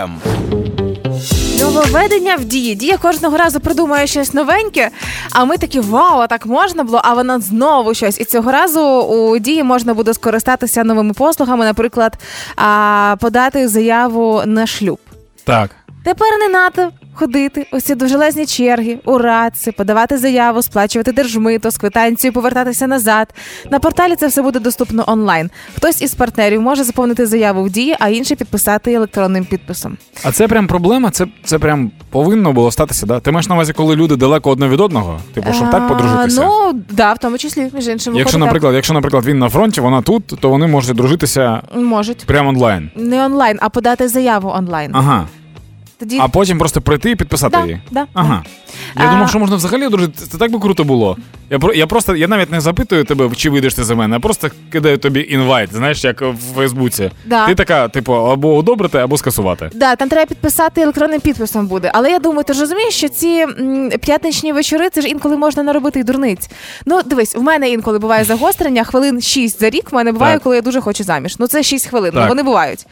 Ем. 0.03 0.11
Нововведення 1.61 2.35
в 2.35 2.43
дії. 2.45 2.75
Дія 2.75 2.97
кожного 2.97 3.37
разу 3.37 3.59
придумує 3.59 4.07
щось 4.07 4.33
новеньке, 4.33 4.89
а 5.31 5.45
ми 5.45 5.57
такі 5.57 5.79
вау, 5.79 6.19
а 6.19 6.27
так 6.27 6.45
можна 6.45 6.83
було, 6.83 7.01
а 7.03 7.13
вона 7.13 7.39
знову 7.39 7.93
щось. 7.93 8.19
І 8.19 8.25
цього 8.25 8.51
разу 8.51 8.81
у 9.01 9.37
дії 9.37 9.63
можна 9.63 9.93
буде 9.93 10.13
скористатися 10.13 10.83
новими 10.83 11.13
послугами, 11.13 11.65
наприклад, 11.65 12.13
подати 13.19 13.67
заяву 13.67 14.41
на 14.45 14.67
шлюб. 14.67 14.99
Так. 15.43 15.71
Тепер 16.03 16.27
не 16.39 16.47
надо 16.47 16.91
ходити, 17.13 17.67
ось 17.71 17.83
ці 17.83 17.95
довжелезні 17.95 18.45
черги, 18.45 18.99
у 19.05 19.17
радци, 19.17 19.71
подавати 19.71 20.17
заяву, 20.17 20.61
сплачувати 20.61 21.11
держмито, 21.11 21.71
з 21.71 21.77
квитанцією 21.77 22.33
повертатися 22.33 22.87
назад. 22.87 23.33
На 23.71 23.79
порталі 23.79 24.15
це 24.15 24.27
все 24.27 24.41
буде 24.41 24.59
доступно 24.59 25.03
онлайн. 25.07 25.49
Хтось 25.75 26.01
із 26.01 26.13
партнерів 26.13 26.61
може 26.61 26.83
заповнити 26.83 27.25
заяву 27.25 27.63
в 27.63 27.69
дії, 27.69 27.95
а 27.99 28.09
інший 28.09 28.37
підписати 28.37 28.93
електронним 28.93 29.45
підписом. 29.45 29.97
А 30.23 30.31
це 30.31 30.47
прям 30.47 30.67
проблема, 30.67 31.09
це, 31.11 31.27
це 31.43 31.59
прям 31.59 31.91
повинно 32.09 32.53
було 32.53 32.71
статися, 32.71 33.05
да? 33.05 33.19
Ти 33.19 33.31
маєш 33.31 33.47
на 33.49 33.55
увазі, 33.55 33.73
коли 33.73 33.95
люди 33.95 34.15
далеко 34.15 34.49
одне 34.51 34.67
від 34.67 34.79
одного? 34.79 35.19
Типу, 35.33 35.53
щоб 35.53 35.71
так 35.71 35.83
А, 35.85 35.89
подружитися? 35.89 36.41
Ну 36.41 36.81
да, 36.89 37.13
в 37.13 37.17
тому 37.17 37.37
числі 37.37 37.71
між 37.73 37.87
іншим. 37.87 38.15
Якщо, 38.15 38.37
виходить, 38.37 38.39
наприклад, 38.39 38.75
якщо, 38.75 38.93
наприклад, 38.93 39.25
він 39.25 39.39
на 39.39 39.49
фронті, 39.49 39.81
вона 39.81 40.01
тут, 40.01 40.27
то 40.27 40.49
вони 40.49 40.67
можуть 40.67 40.97
дружитися 40.97 41.61
можуть 41.75 42.25
прямо 42.25 42.49
онлайн. 42.49 42.91
не 42.95 43.25
онлайн, 43.25 43.57
а 43.61 43.69
подати 43.69 44.07
заяву 44.07 44.49
онлайн. 44.49 44.91
Ага. 44.93 45.27
Тоді 45.99 46.17
А 46.21 46.27
потім 46.27 46.57
просто 46.59 46.81
прийти 46.81 47.11
і 47.11 47.15
підписати 47.15 47.57
Да, 47.57 47.63
її. 47.63 47.81
да, 47.91 48.07
ага. 48.13 48.43
да. 48.95 49.03
Я 49.03 49.09
А- 49.09 49.11
думав, 49.13 49.29
що 49.29 49.39
можна 49.39 49.55
взагалі 49.55 49.85
одружити. 49.85 50.25
Це 50.31 50.37
так 50.37 50.51
би 50.51 50.59
круто 50.59 50.83
було. 50.83 51.17
Я 51.49 51.59
про 51.59 51.73
я 51.73 51.87
просто 51.87 52.15
я 52.15 52.27
навіть 52.27 52.51
не 52.51 52.61
запитую 52.61 53.03
тебе, 53.03 53.29
чи 53.35 53.49
вийдеш 53.49 53.73
ти 53.73 53.83
за 53.83 53.95
мене, 53.95 54.15
а 54.15 54.19
просто 54.19 54.49
кидаю 54.71 54.97
тобі 54.97 55.27
інвайт, 55.29 55.73
знаєш, 55.73 56.03
як 56.03 56.21
в 56.21 56.35
Фейсбуці. 56.55 57.11
Да. 57.25 57.47
Ти 57.47 57.55
така, 57.55 57.87
типу, 57.87 58.13
або 58.13 58.55
одобрити, 58.55 58.97
або 58.97 59.17
скасувати. 59.17 59.69
Да, 59.73 59.95
там 59.95 60.09
треба 60.09 60.25
підписати 60.25 60.81
електронним 60.81 61.21
підписом 61.21 61.67
буде. 61.67 61.91
Але 61.93 62.11
я 62.11 62.19
думаю, 62.19 62.43
ти 62.43 62.53
ж 62.53 62.59
розумієш, 62.61 62.93
що 62.93 63.09
ці 63.09 63.27
м, 63.59 63.89
п'ятничні 64.01 64.53
вечори 64.53 64.89
це 64.89 65.01
ж 65.01 65.07
інколи 65.07 65.37
можна 65.37 65.63
наробити 65.63 65.99
й 65.99 66.03
дурниць. 66.03 66.49
Ну, 66.85 67.01
дивись, 67.05 67.35
в 67.35 67.41
мене 67.41 67.69
інколи 67.69 67.99
буває 67.99 68.23
загострення, 68.23 68.83
хвилин 68.83 69.21
6 69.21 69.59
за 69.59 69.69
рік 69.69 69.91
в 69.91 69.95
мене 69.95 70.11
буває, 70.11 70.33
Так. 70.35 70.43
коли 70.43 70.55
я 70.55 70.61
дуже 70.61 70.81
хочу 70.81 71.03
заміж. 71.03 71.35
Ну 71.39 71.47
це 71.47 71.63
6 71.63 71.87
хвилин, 71.87 72.11
ну 72.15 72.19
Так. 72.19 72.29
вони 72.29 72.43
бувають. 72.43 72.85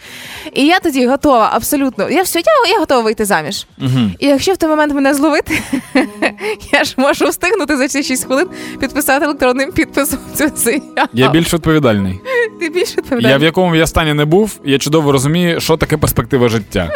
І 0.53 0.65
я 0.65 0.79
тоді 0.79 1.07
готова 1.07 1.49
абсолютно. 1.53 2.09
Я 2.09 2.21
все, 2.21 2.39
я, 2.39 2.71
я 2.73 2.79
готова 2.79 2.96
вийти 3.01 3.25
заміж. 3.25 3.65
Угу. 3.81 4.11
І 4.19 4.27
якщо 4.27 4.53
в 4.53 4.57
той 4.57 4.69
момент 4.69 4.93
мене 4.93 5.13
зловити, 5.13 5.61
я 6.71 6.83
ж 6.83 6.93
можу 6.97 7.25
встигнути 7.25 7.77
за 7.77 7.87
ці 7.87 8.03
6 8.03 8.25
хвилин 8.25 8.47
підписати 8.79 9.25
електронним 9.25 9.71
підписом 9.71 10.19
цю 10.35 10.51
заяву. 10.55 11.09
Я 11.13 11.29
більш 11.29 11.53
відповідальний. 11.53 12.19
Ти 12.59 12.69
більш 12.69 12.97
відповідальний. 12.97 13.31
Я 13.31 13.37
в 13.37 13.43
якому 13.43 13.75
я 13.75 13.87
стані 13.87 14.13
не 14.13 14.25
був, 14.25 14.59
я 14.65 14.77
чудово 14.77 15.11
розумію, 15.11 15.59
що 15.59 15.77
таке 15.77 15.97
перспектива 15.97 16.49
життя. 16.49 16.91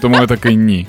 Тому 0.00 0.16
я 0.16 0.26
такий 0.26 0.56
ні. 0.56 0.86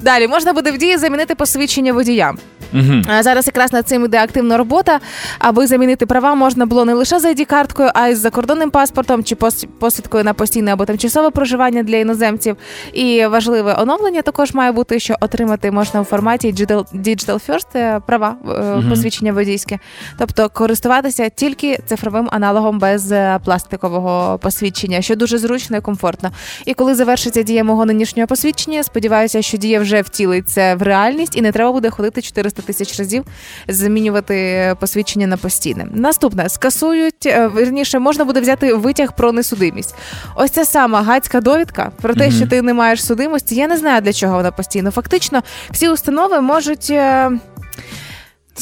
Далі 0.00 0.28
можна 0.28 0.52
буде 0.52 0.70
в 0.70 0.78
дії 0.78 0.98
замінити 0.98 1.34
посвідчення 1.34 1.92
водія. 1.92 2.34
Угу. 2.74 3.02
Зараз 3.20 3.46
якраз 3.46 3.72
над 3.72 3.88
цим 3.88 4.04
іде 4.04 4.18
активна 4.18 4.56
робота. 4.56 5.00
Аби 5.38 5.66
замінити 5.66 6.06
права 6.06 6.34
можна 6.34 6.66
було 6.66 6.84
не 6.84 6.94
лише 6.94 7.20
за 7.20 7.28
ID-карткою, 7.28 7.90
а 7.94 8.08
й 8.08 8.14
з 8.14 8.18
закордонним 8.18 8.70
паспортом 8.70 9.24
чи 9.24 9.34
пос- 9.34 9.66
посвідкою 9.78 10.24
на 10.24 10.34
постійне 10.34 10.72
або 10.72 10.84
тимчасове 10.84 11.30
проживання 11.30 11.82
для 11.82 11.96
іноземців. 11.96 12.56
І 12.92 13.26
важливе 13.26 13.76
оновлення 13.78 14.22
також 14.22 14.54
має 14.54 14.72
бути, 14.72 14.98
що 15.00 15.14
отримати 15.20 15.70
можна 15.70 16.00
у 16.00 16.04
форматі 16.04 16.52
Digital 16.52 17.48
First 17.48 17.66
е, 17.74 18.00
права 18.06 18.36
е, 18.48 18.88
посвідчення 18.90 19.32
водійське, 19.32 19.78
тобто 20.18 20.48
користуватися 20.48 21.28
тільки 21.28 21.78
цифровим 21.86 22.28
аналогом 22.32 22.78
без 22.78 23.14
пластикового 23.44 24.38
посвідчення, 24.38 25.02
що 25.02 25.16
дуже 25.16 25.38
зручно 25.38 25.76
і 25.76 25.80
комфортно. 25.80 26.30
І 26.66 26.74
коли 26.74 26.94
завершиться 26.94 27.42
дія 27.42 27.64
мого 27.64 27.84
нинішнього 27.86 28.26
посвідчення, 28.26 28.82
сподіваюся, 28.82 29.42
що 29.42 29.56
дія 29.58 29.80
вже 29.80 30.00
втілить 30.02 30.48
це 30.48 30.74
в 30.74 30.82
реальність, 30.82 31.36
і 31.36 31.42
не 31.42 31.52
треба 31.52 31.72
буде 31.72 31.90
ходити 31.90 32.22
400 32.22 32.61
тисяч 32.62 32.98
разів 32.98 33.24
замінювати 33.68 34.74
посвідчення 34.80 35.26
на 35.26 35.36
постійне. 35.36 35.86
Наступне 35.94 36.48
скасують 36.48 37.34
верніше, 37.52 37.98
можна 37.98 38.24
буде 38.24 38.40
взяти 38.40 38.74
витяг 38.74 39.16
про 39.16 39.32
несудимість. 39.32 39.94
Ось 40.36 40.50
ця 40.50 40.64
сама 40.64 41.02
гацька 41.02 41.40
довідка 41.40 41.90
про 42.02 42.14
те, 42.14 42.28
Мгм. 42.28 42.36
що 42.36 42.46
ти 42.46 42.62
не 42.62 42.74
маєш 42.74 43.04
судимості. 43.04 43.54
Я 43.54 43.68
не 43.68 43.76
знаю 43.76 44.00
для 44.00 44.12
чого 44.12 44.36
вона 44.36 44.50
постійно. 44.50 44.90
Фактично, 44.90 45.42
всі 45.70 45.88
установи 45.88 46.40
можуть. 46.40 46.92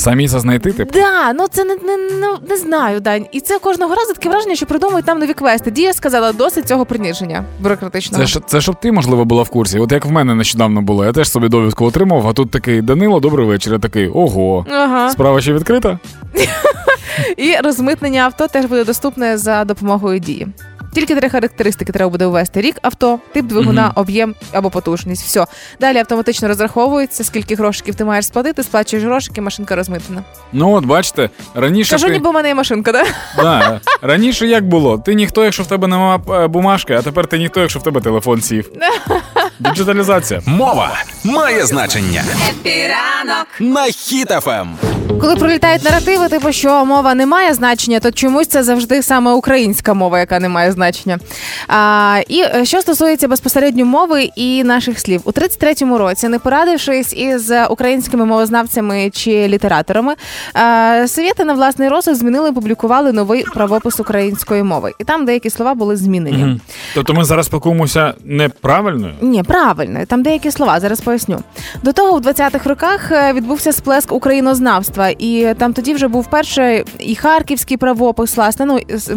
Самі 0.00 0.28
це 0.28 0.40
знайти, 0.40 0.72
типу. 0.72 0.98
Да, 0.98 1.32
ну 1.32 1.46
це 1.50 1.64
не, 1.64 1.74
не, 1.74 1.96
ну, 2.20 2.38
не 2.48 2.56
знаю, 2.56 3.00
Дань. 3.00 3.26
І 3.32 3.40
це 3.40 3.58
кожного 3.58 3.94
разу 3.94 4.12
таке 4.12 4.28
враження, 4.28 4.54
що 4.56 4.66
придумують 4.66 5.06
там 5.06 5.18
нові 5.18 5.34
квести. 5.34 5.70
Дія 5.70 5.92
сказала 5.92 6.32
досить 6.32 6.68
цього 6.68 6.86
приниження 6.86 7.44
бюрократичного. 7.60 8.26
Це, 8.26 8.40
це 8.46 8.60
щоб 8.60 8.80
ти, 8.80 8.92
можливо, 8.92 9.24
була 9.24 9.42
в 9.42 9.48
курсі. 9.48 9.78
От 9.78 9.92
як 9.92 10.04
в 10.04 10.10
мене 10.10 10.34
нещодавно 10.34 10.82
було, 10.82 11.04
я 11.04 11.12
теж 11.12 11.30
собі 11.30 11.48
довідку 11.48 11.84
отримав, 11.84 12.28
а 12.28 12.32
тут 12.32 12.50
такий 12.50 12.82
Данило, 12.82 13.20
добрий 13.20 13.46
вечір. 13.46 13.72
Я 13.72 13.78
такий, 13.78 14.08
ого. 14.08 14.66
Ага. 14.70 15.10
Справа 15.10 15.40
ще 15.40 15.52
відкрита? 15.52 15.98
І 17.36 17.56
розмитнення 17.64 18.22
авто 18.22 18.48
теж 18.48 18.64
буде 18.64 18.84
доступне 18.84 19.38
за 19.38 19.64
допомогою 19.64 20.18
дії. 20.18 20.48
Тільки 20.94 21.14
три 21.16 21.28
характеристики 21.28 21.92
треба 21.92 22.10
буде 22.10 22.26
ввести: 22.26 22.60
рік 22.60 22.76
авто, 22.82 23.18
тип 23.32 23.46
двигуна, 23.46 23.82
Мгм. 23.82 23.92
об'єм 23.94 24.34
або 24.52 24.70
потужність. 24.70 25.24
Все. 25.24 25.46
Далі 25.80 25.98
автоматично 25.98 26.48
розраховується, 26.48 27.24
скільки 27.24 27.54
грошиків 27.54 27.94
ти 27.94 28.04
маєш 28.04 28.26
сплатити, 28.26 28.62
сплачуєш 28.62 29.04
грошики, 29.04 29.40
машинка 29.40 29.76
розмитнена. 29.76 30.22
Ну 30.52 30.72
от 30.72 30.84
бачите, 30.84 31.30
раніше 31.54 31.90
Кажу, 31.90 32.06
ти... 32.06 32.12
ніби 32.12 32.30
в 32.30 32.32
мене 32.32 32.48
є 32.48 32.54
машинка, 32.54 32.92
да? 32.92 33.04
Да. 33.36 33.80
Раніше 34.02 34.46
як 34.46 34.68
було? 34.68 34.98
Ти 34.98 35.14
ніхто, 35.14 35.44
якщо 35.44 35.62
в 35.62 35.66
тебе 35.66 35.88
нема 35.88 36.20
е, 36.30 36.46
бумажки, 36.46 36.94
а 36.94 37.02
тепер 37.02 37.26
ти 37.26 37.38
ніхто, 37.38 37.60
якщо 37.60 37.78
в 37.78 37.82
тебе 37.82 38.00
телефон 38.00 38.40
сів. 38.40 38.70
Диджиталізація. 39.60 40.42
Мова 40.46 40.90
має 41.24 41.66
значення. 41.66 42.22
Happy 42.50 42.94
ранок. 42.94 43.46
На 43.60 43.86
Ем. 43.86 43.92
Хіт 43.92 44.34
FM. 44.34 44.66
Коли 45.20 45.36
пролітають 45.36 45.84
наративи, 45.84 46.28
типу, 46.28 46.52
що 46.52 46.84
мова 46.84 47.14
не 47.14 47.26
має 47.26 47.54
значення, 47.54 48.00
то 48.00 48.12
чомусь 48.12 48.46
це 48.46 48.62
завжди 48.62 49.02
саме 49.02 49.32
українська 49.32 49.94
мова, 49.94 50.18
яка 50.18 50.40
не 50.40 50.48
має 50.48 50.72
значення. 50.72 51.18
А, 51.68 52.20
і 52.28 52.42
е, 52.42 52.64
що 52.64 52.80
стосується 52.80 53.28
безпосередньо 53.28 53.84
мови 53.84 54.30
і 54.36 54.64
наших 54.64 55.00
слів, 55.00 55.20
у 55.24 55.30
33-му 55.30 55.98
році, 55.98 56.28
не 56.28 56.38
порадившись 56.38 57.12
із 57.12 57.52
українськими 57.70 58.24
мовознавцями 58.24 59.10
чи 59.12 59.48
літераторами, 59.48 60.14
а, 60.54 61.04
совєти 61.08 61.44
на 61.44 61.52
власний 61.52 61.88
розсуд 61.88 62.16
змінили 62.16 62.48
і 62.48 62.52
публікували 62.52 63.12
новий 63.12 63.44
правопис 63.54 64.00
української 64.00 64.62
мови. 64.62 64.92
І 64.98 65.04
там 65.04 65.24
деякі 65.24 65.50
слова 65.50 65.74
були 65.74 65.96
змінені. 65.96 66.44
Мгм. 66.44 66.60
Тобто 66.94 67.14
ми 67.14 67.24
зараз 67.24 67.46
спілкуємося 67.46 68.14
неправильно? 68.24 69.10
Ні, 69.20 69.42
правильно, 69.50 70.06
там 70.06 70.22
деякі 70.22 70.50
слова, 70.50 70.80
зараз 70.80 71.00
поясню. 71.00 71.38
До 71.82 71.92
того 71.92 72.18
в 72.18 72.20
20-х 72.20 72.68
роках 72.68 73.12
е, 73.12 73.32
відбувся 73.32 73.72
сплеск 73.72 74.12
українознавства, 74.12 75.08
і 75.08 75.54
там 75.58 75.72
тоді 75.72 75.94
вже 75.94 76.08
був 76.08 76.30
перший 76.30 76.84
і 76.98 77.14
харківський 77.14 77.76
правопис, 77.76 78.36
власне, 78.36 78.66
ну 78.66 78.78
з 78.88 79.14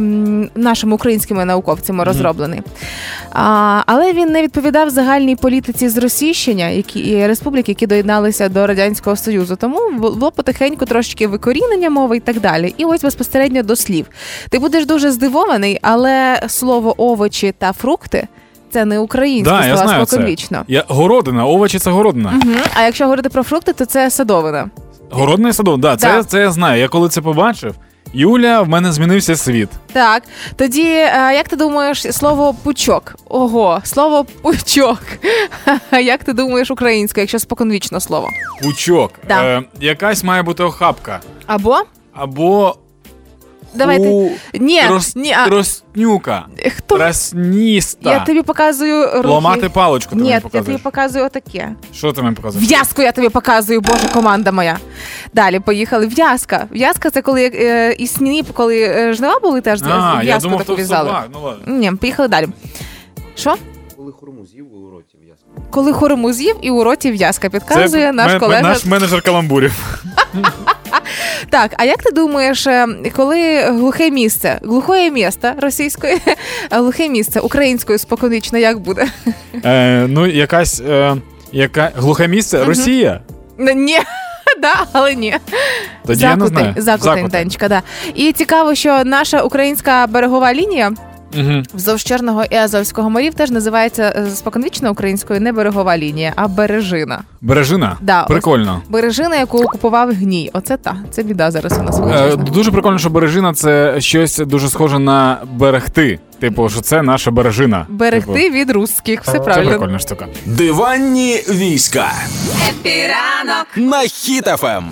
нашими 0.55 0.95
українськими 0.95 1.45
науковцями 1.45 2.03
розроблений. 2.03 2.61
А, 3.31 3.81
але 3.85 4.13
він 4.13 4.29
не 4.29 4.41
відповідав 4.41 4.89
загальній 4.89 5.35
політиці 5.35 5.89
зросійщення, 5.89 6.67
які 6.67 6.99
і 6.99 7.27
республік, 7.27 7.69
які 7.69 7.87
доєдналися 7.87 8.49
до 8.49 8.67
радянського 8.67 9.15
союзу. 9.15 9.55
Тому 9.55 9.79
було 9.97 10.31
потихеньку 10.31 10.85
трошечки 10.85 11.27
викорінення 11.27 11.89
мови 11.89 12.17
і 12.17 12.19
так 12.19 12.39
далі. 12.39 12.73
І 12.77 12.85
ось 12.85 13.03
безпосередньо 13.03 13.63
до 13.63 13.75
слів. 13.75 14.05
Ти 14.49 14.59
будеш 14.59 14.85
дуже 14.85 15.11
здивований, 15.11 15.79
але 15.81 16.43
слово 16.47 17.03
овочі 17.03 17.53
та 17.57 17.73
фрукти. 17.73 18.27
Це 18.73 18.85
не 18.85 18.99
українські 18.99 19.53
Да, 19.55 19.63
слова 19.63 19.77
знаю 19.87 20.05
це. 20.05 20.11
споконвічно. 20.11 20.63
Я, 20.67 20.83
городина, 20.87 21.45
овочі 21.45 21.79
це 21.79 21.91
городина. 21.91 22.31
Мгм. 22.31 22.55
А 22.75 22.81
якщо 22.81 23.03
говорити 23.03 23.29
про 23.29 23.43
фрукти, 23.43 23.73
то 23.73 23.85
це 23.85 24.09
садовина. 24.11 24.69
Городний 25.11 25.49
і 25.49 25.53
садок, 25.53 25.79
да, 25.79 25.97
це, 25.97 26.07
Да. 26.07 26.23
це 26.23 26.39
я 26.39 26.51
знаю. 26.51 26.81
Я 26.81 26.87
коли 26.87 27.09
це 27.09 27.21
побачив, 27.21 27.75
Юля, 28.13 28.61
в 28.61 28.69
мене 28.69 28.91
змінився 28.91 29.35
світ. 29.35 29.69
Так, 29.93 30.23
тоді 30.55 30.83
е, 30.87 31.31
як 31.35 31.47
ти 31.47 31.55
думаєш 31.55 32.15
слово 32.15 32.55
пучок? 32.63 33.15
Ого, 33.29 33.81
слово 33.83 34.25
пучок. 34.41 34.99
Як 36.03 36.23
ти 36.23 36.33
думаєш 36.33 36.71
українською, 36.71 37.21
якщо 37.23 37.39
споконвічно 37.39 37.99
слово? 37.99 38.29
Пучок. 38.61 39.11
Да. 39.27 39.43
Е, 39.43 39.63
якась 39.81 40.23
має 40.23 40.43
бути 40.43 40.63
охапка. 40.63 41.19
Або 41.45 41.77
Або 42.13 42.75
давайте 43.75 44.07
ху... 44.07 44.31
ні, 44.53 44.81
трос... 44.81 45.15
ні, 45.15 45.33
а 45.33 45.45
троснюка. 45.47 46.45
хто 46.77 46.97
Трасніста. 46.97 48.11
я 48.11 48.19
тобі 48.19 48.41
показую 48.41 49.05
руки. 49.15 49.27
Ламати 49.27 49.69
паличку 49.69 50.09
ти 50.09 50.15
Ні, 50.15 50.21
мені 50.21 50.31
я 50.53 50.61
тобі 50.61 50.77
показую 50.77 51.25
отаке. 51.25 51.75
Що 51.93 52.11
ти 52.13 52.21
мені 52.21 52.35
показуєш? 52.35 52.69
В'язку 52.69 53.01
я 53.01 53.11
тобі 53.11 53.29
показую, 53.29 53.81
боже, 53.81 54.07
команда 54.13 54.51
моя. 54.51 54.77
Далі 55.33 55.59
поїхали. 55.59 56.07
В'язка. 56.07 56.67
В'язка 56.71 57.09
це 57.09 57.21
коли 57.21 57.51
е, 57.55 57.93
і 57.99 58.07
сніні, 58.07 58.43
коли 58.53 58.81
е, 58.81 59.13
жнива 59.13 59.39
були 59.39 59.61
теж 59.61 59.81
А, 59.83 60.15
я 60.15 60.19
в'язку 60.21 60.49
думав, 60.49 60.65
то 60.65 60.75
в'язали. 60.75 61.09
собак. 61.09 61.27
Ну 61.33 61.41
ладно. 61.43 61.73
Ні, 61.75 61.91
поїхали 61.91 62.27
далі. 62.27 62.47
Що? 63.35 63.55
Коли 63.97 64.11
хурму 64.11 64.45
з'їв 64.45 64.65
у 64.75 64.89
роті 64.91 65.17
в'язку. 65.25 65.45
Коли 65.69 65.93
хурму 65.93 66.33
з'їв 66.33 66.55
і 66.61 66.71
у 66.71 66.83
роті 66.83 67.11
в'язка 67.11 67.49
підказує 67.49 68.11
наш 68.13 68.27
ме- 68.27 68.33
ме- 68.33 68.39
колега. 68.39 68.61
наш 68.61 68.85
менеджер 68.85 69.21
каламбурів. 69.21 70.03
Так, 71.49 71.71
а 71.77 71.85
як 71.85 72.03
ти 72.03 72.11
думаєш, 72.11 72.67
е, 72.67 72.87
коли 73.15 73.61
глухе 73.61 74.11
місце, 74.11 74.59
глухое 74.63 75.11
місто 75.11 75.51
російської, 75.57 76.17
глухе 76.71 77.09
місце 77.09 77.39
українською 77.39 77.99
споконвічно, 77.99 78.57
як 78.59 78.79
буде? 78.79 79.07
Е, 79.65 80.05
ну, 80.07 80.27
якась 80.27 80.81
е, 80.81 81.15
яка... 81.51 81.91
глухе 81.95 82.27
місце? 82.27 82.65
Росія? 82.65 83.21
Ну, 83.57 83.71
Ні. 83.73 83.97
Да, 84.61 84.85
але 84.91 85.15
ні. 85.15 85.35
Тоді 86.05 86.23
я 86.23 86.35
не 86.35 86.47
знаю. 86.47 86.73
закутень, 86.77 87.27
Денечка, 87.27 87.67
да. 87.67 87.81
І 88.15 88.31
цікаво, 88.31 88.75
що 88.75 89.03
наша 89.03 89.41
українська 89.41 90.07
берегова 90.07 90.53
лінія 90.53 90.91
Угу. 91.37 91.63
вздовж 91.73 92.03
Чорного 92.03 92.43
і 92.49 92.55
Азовського 92.55 93.09
морів 93.09 93.33
теж 93.33 93.51
називається 93.51 94.13
е, 94.17 94.29
споконвічно 94.35 94.91
українською 94.91 95.41
не 95.41 95.51
берегова 95.51 95.97
лінія, 95.97 96.33
а 96.35 96.47
бережина. 96.47 97.21
Бережина. 97.41 97.97
Да, 98.01 98.23
Прикольно. 98.23 98.81
Бережина, 98.89 99.35
яку 99.35 99.57
окупував 99.57 100.09
гній. 100.11 100.49
Оце 100.53 100.77
та 100.77 100.95
це 101.11 101.23
біда 101.23 101.51
зараз 101.51 101.77
у 101.79 101.83
нас 101.83 101.99
Е, 102.11 102.35
дуже 102.35 102.71
прикольно, 102.71 102.97
що 102.99 103.09
бережина 103.09 103.53
це 103.53 103.95
щось 104.01 104.37
дуже 104.37 104.69
схоже 104.69 104.99
на 104.99 105.37
берегти. 105.53 106.19
Типу, 106.39 106.69
що 106.69 106.81
це 106.81 107.01
наша 107.01 107.31
бережина. 107.31 107.85
Берегти 107.89 108.33
Типу, 108.33 108.55
від 108.55 108.71
русських, 108.71 109.21
все 109.21 109.31
це 109.31 109.39
правильно. 109.39 109.69
прикольна 109.69 109.99
штука. 109.99 110.27
Диванні 110.45 111.35
війська 111.49 112.11
Happy 112.69 113.14
ранок. 113.14 113.67
на 113.75 113.97
Хіт 114.01 114.48
FM. 114.48 114.83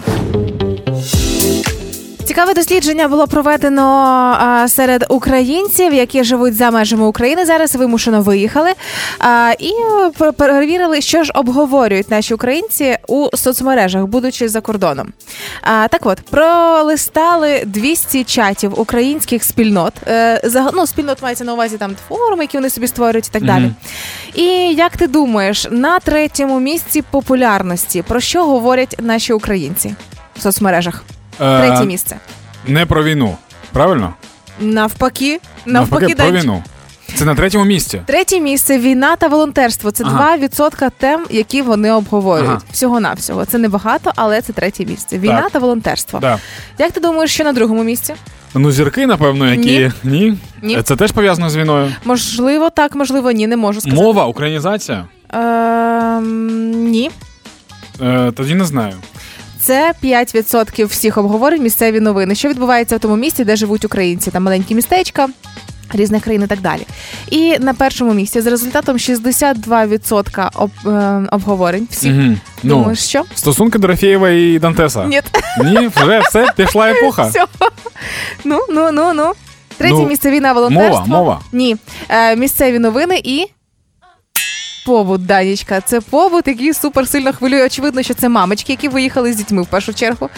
Цікаве 2.32 2.54
дослідження 2.54 3.08
було 3.08 3.28
проведено 3.28 4.66
серед 4.68 5.06
українців, 5.10 5.94
які 5.94 6.24
живуть 6.24 6.56
за 6.56 6.72
межами 6.72 7.06
України. 7.06 7.46
Зараз 7.46 7.76
вимушено 7.76 8.22
виїхали. 8.22 8.72
І 9.60 9.72
перевірили, 10.38 11.02
що 11.02 11.24
ж 11.24 11.32
обговорюють 11.36 12.12
наші 12.12 12.34
українці 12.34 12.98
у 13.08 13.38
соцмережах, 13.38 14.06
будучи 14.06 14.50
за 14.50 14.62
кордоном. 14.62 15.14
Так 15.64 16.00
от 16.04 16.22
пролистали 16.22 17.64
200 17.66 18.24
чатів 18.24 18.80
українських 18.80 19.44
спільнот. 19.44 19.94
Е, 20.08 20.42
ну, 20.74 20.88
спільнот 20.88 21.22
мається 21.22 21.44
на 21.44 21.54
увазі 21.54 21.78
там 21.78 21.96
форуми, 22.10 22.44
які 22.44 22.58
вони 22.58 22.70
собі 22.70 22.88
створюють, 22.88 23.28
і 23.28 23.32
так 23.32 23.44
далі. 23.44 23.64
Мгм. 23.64 23.76
І 24.36 24.46
як 24.74 24.98
ти 24.98 25.08
думаєш, 25.08 25.68
на 25.72 26.00
третьому 26.00 26.60
місці 26.60 27.04
популярності 27.12 28.02
про 28.02 28.20
що 28.20 28.46
говорять 28.46 28.96
наші 29.00 29.34
українці 29.34 29.96
в 30.36 30.42
соцмережах? 30.42 31.04
Е, 31.40 31.68
Третє 31.68 31.86
місце. 31.86 32.18
Не 32.68 32.86
про 32.86 33.04
війну. 33.04 33.38
Правильно? 33.72 34.14
Навпаки, 34.60 35.40
навпаки, 35.66 36.16
про 36.16 36.32
війну. 36.32 36.64
Це 37.16 37.26
на 37.26 37.36
третьому 37.36 37.66
місці. 37.66 38.02
Третє 38.06 38.40
місце 38.40 38.78
війна 38.78 39.16
та 39.16 39.28
волонтерство. 39.28 39.92
Це 39.92 40.04
Ага. 40.04 40.38
2% 40.38 40.92
тем, 40.98 41.26
які 41.30 41.62
вони 41.62 41.92
обговорюють. 41.92 42.50
Ага. 42.50 42.62
Всього 42.72 43.00
навсього. 43.00 43.46
Це 43.46 43.58
небагато, 43.58 44.12
але 44.16 44.42
це 44.42 44.54
третє 44.54 44.86
місце. 44.86 45.18
Війна 45.18 45.42
Так. 45.42 45.52
та 45.52 45.60
волонтерство. 45.60 46.20
Да. 46.20 46.38
Як 46.78 46.92
ти 46.92 47.00
думаєш, 47.00 47.34
що 47.34 47.44
на 47.44 47.54
другому 47.54 47.84
місці? 47.84 48.14
Ну, 48.56 48.72
зірки, 48.72 49.08
напевно, 49.08 49.54
які. 49.54 49.92
Ні. 50.04 50.38
Ні. 50.62 50.82
Це 50.82 50.96
теж 50.96 51.12
пов'язано 51.12 51.50
з 51.50 51.56
війною. 51.56 51.92
Можливо, 52.06 52.70
так, 52.70 52.96
можливо, 52.96 53.32
ні, 53.32 53.48
не 53.48 53.58
можу 53.58 53.82
сказати. 53.82 54.02
Мова, 54.04 54.26
українізація? 54.26 55.06
Ем, 55.34 56.92
ні. 56.92 57.12
Е, 58.02 58.32
тоді 58.32 58.56
не 58.56 58.66
знаю. 58.66 58.94
Це 59.62 59.94
5% 60.04 60.86
всіх 60.88 61.18
обговорень 61.18 61.64
місцеві 61.64 62.00
новини. 62.00 62.36
Що 62.36 62.50
відбувається 62.50 62.98
в 62.98 63.00
тому 63.00 63.16
місці, 63.16 63.44
де 63.44 63.56
живуть 63.56 63.86
українці? 63.86 64.32
Там 64.32 64.44
маленькі 64.44 64.76
містечка. 64.76 65.28
Різних 65.94 66.24
країн 66.24 66.44
і 66.44 66.48
так 66.48 66.62
далі. 66.62 66.82
І 67.30 67.58
на 67.60 67.74
першому 67.74 68.14
місці 68.14 68.42
з 68.42 68.48
результатом 68.48 68.98
62% 68.98 70.50
об, 70.56 70.72
е, 70.86 71.22
обговорень. 71.32 71.88
Всіх 71.92 72.12
Угу. 72.16 72.36
Ну, 72.64 72.76
думаєш, 72.76 73.00
що? 73.00 73.24
стосунки 73.36 73.80
Дорофєєва 73.80 74.30
і 74.30 74.60
Дантеса. 74.60 75.06
Ні. 75.06 75.22
Ні, 75.64 75.90
вже 75.96 76.20
все, 76.20 76.48
пішла 76.56 76.90
епоха. 76.92 77.28
Все. 77.28 77.46
Ну, 78.44 78.60
ну, 78.70 78.92
ну, 78.92 79.14
ну. 79.14 79.32
Третє 79.78 79.96
Ну, 79.96 80.08
місце 80.08 80.32
війна 80.32 80.54
волонтерство. 80.54 81.06
мова, 81.08 81.20
мова. 81.20 81.40
Ні. 81.52 81.78
Е, 82.10 82.36
місцеві 82.36 82.80
новини 82.80 83.22
і. 83.24 83.46
Побут, 84.86 85.26
Данічка, 85.26 85.82
це 85.82 86.02
побут, 86.02 86.48
який 86.48 86.74
супер 86.74 87.08
сильно 87.08 87.34
хвилює. 87.34 87.66
Очевидно, 87.66 88.04
що 88.04 88.14
це 88.14 88.30
мамочки, 88.30 88.74
які 88.74 88.88
виїхали 88.88 89.34
з 89.34 89.36
дітьми 89.36 89.62
в 89.62 89.68
першу 89.68 89.94
чергу. 89.94 90.30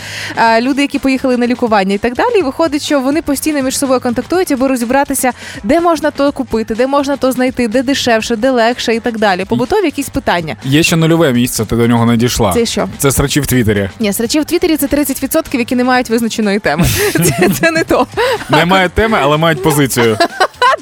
Люди, 0.62 0.82
які 0.82 1.00
поїхали 1.00 1.38
на 1.38 1.48
лікування 1.48 1.94
і 1.94 1.98
так 1.98 2.14
далі. 2.14 2.40
І 2.40 2.42
виходить, 2.42 2.82
що 2.82 3.00
вони 3.00 3.22
постійно 3.22 3.62
між 3.62 3.78
собою 3.78 4.00
контактують, 4.00 4.52
аби 4.52 4.68
розібратися, 4.68 5.32
де 5.64 5.80
можна 5.80 6.12
то 6.12 6.32
купити, 6.32 6.76
де 6.76 6.88
можна 6.88 7.18
то 7.18 7.32
знайти, 7.32 7.68
де 7.68 7.84
дешевше, 7.84 8.36
де 8.36 8.52
легше 8.52 8.96
і 8.96 9.00
так 9.00 9.20
далі. 9.20 9.46
Побутові 9.46 9.86
якісь 9.86 10.10
питання. 10.10 10.56
Є 10.64 10.84
ще 10.84 10.96
нульове 10.96 11.34
місце, 11.34 11.66
ти 11.66 11.76
до 11.76 11.88
нього 11.88 12.06
не 12.06 12.18
дійшла. 12.18 12.54
Це 12.54 12.66
що? 12.66 12.90
Це 12.98 13.12
срачі 13.12 13.40
в 13.40 13.48
Твіттері. 13.48 13.90
Ні, 14.00 14.14
срачі 14.14 14.40
в 14.40 14.46
Твіттері 14.46 14.78
це 14.78 14.88
30%, 14.88 15.58
які 15.58 15.76
не 15.76 15.84
мають 15.84 16.10
визначеної 16.10 16.60
теми. 16.60 16.86
Це, 17.14 17.50
це 17.60 17.72
не 17.72 17.84
то. 17.84 18.08
Не 18.50 18.66
мають 18.66 18.92
теми, 18.92 19.18
але 19.22 19.38
мають 19.38 19.64
позицію. 19.64 20.18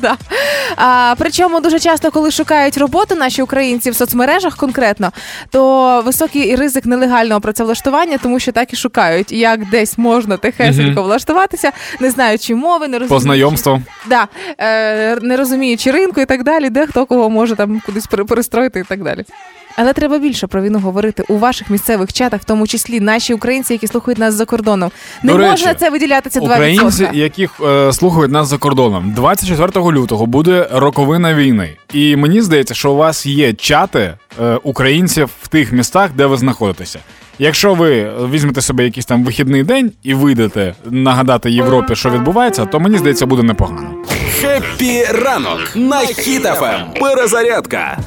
Да. 0.08 0.18
А, 0.76 1.16
причому 1.18 1.60
дуже 1.60 1.80
часто, 1.80 2.12
коли 2.12 2.32
шукають 2.32 2.78
роботу 2.78 3.16
наші 3.16 3.42
українці 3.42 3.92
в 3.92 3.96
соцмережах 3.96 4.58
конкретно, 4.58 5.12
то 5.50 6.02
високий 6.06 6.56
ризик 6.56 6.86
нелегального 6.86 7.42
працевлаштування, 7.42 8.18
тому 8.18 8.40
що 8.40 8.52
так 8.52 8.74
і 8.74 8.76
шукають, 8.76 9.32
як 9.32 9.70
десь 9.70 9.98
можна 9.98 10.38
тихесенько 10.38 11.04
влаштуватися, 11.04 11.72
не 12.00 12.12
знаючи 12.12 12.56
мови, 12.56 12.88
не 12.88 13.00
розуміючи, 13.00 13.24
знайомству. 13.24 13.82
да, 14.10 14.28
е, 14.58 15.16
не 15.22 15.38
розуміючи 15.38 15.92
ринку 15.92 16.22
і 16.22 16.26
так 16.26 16.44
далі, 16.44 16.70
де 16.70 16.88
хто 16.88 17.06
кого 17.06 17.30
може 17.30 17.56
там 17.56 17.82
кудись 17.86 18.08
пере- 18.08 18.24
перестроїти 18.24 18.80
і 18.80 18.84
так 18.84 19.04
далі. 19.04 19.26
Але 19.78 19.94
треба 19.94 20.20
більше 20.20 20.48
про 20.48 20.62
війну 20.62 20.80
говорити 20.80 21.24
у 21.28 21.38
ваших 21.38 21.70
місцевих 21.70 22.14
чатах, 22.14 22.42
в 22.42 22.44
тому 22.44 22.68
числі 22.68 23.00
наші 23.00 23.34
українці, 23.34 23.74
які 23.74 23.88
слухають 23.88 24.18
нас 24.20 24.34
за 24.34 24.46
кордоном. 24.46 24.92
Не 25.24 25.32
До 25.32 25.38
речі, 25.38 25.52
можна 25.52 25.74
це 25.74 25.90
виділяти 25.90 26.30
це 26.30 26.40
2%. 26.40 26.44
Українці, 26.46 27.10
які 27.14 27.50
е, 27.66 27.94
слухають 27.94 28.32
нас 28.32 28.48
за 28.48 28.58
кордоном, 28.58 29.14
24 29.16 29.86
лютого 29.86 30.26
буде 30.26 30.68
роковина 30.72 31.34
війни. 31.34 31.70
І 31.94 32.16
мені 32.16 32.42
здається, 32.42 32.74
що 32.74 32.92
у 32.92 32.96
вас 32.96 33.26
є 33.26 33.54
чати 33.54 34.14
е, 34.42 34.56
українців 34.64 35.30
в 35.42 35.48
тих 35.48 35.72
містах, 35.72 36.10
де 36.16 36.26
ви 36.26 36.38
знаходитеся. 36.38 37.00
Якщо 37.40 37.74
ви 37.74 38.12
візьмете 38.32 38.62
собі 38.62 38.84
якийсь 38.84 39.06
там 39.06 39.24
вихідний 39.24 39.64
день 39.64 39.92
і 40.04 40.14
вийдете 40.14 40.76
нагадати 40.86 41.52
Європі, 41.52 41.96
що 41.96 42.10
відбувається, 42.10 42.66
то 42.66 42.80
мені 42.80 42.98
здається, 42.98 43.26
буде 43.26 43.44
непогано. 43.44 43.92
Happy 44.42 45.04
ранок 45.04 45.72
на 45.76 46.00
Хіт 46.00 46.47
FM. 46.47 46.82
Перезарядка. 47.00 47.98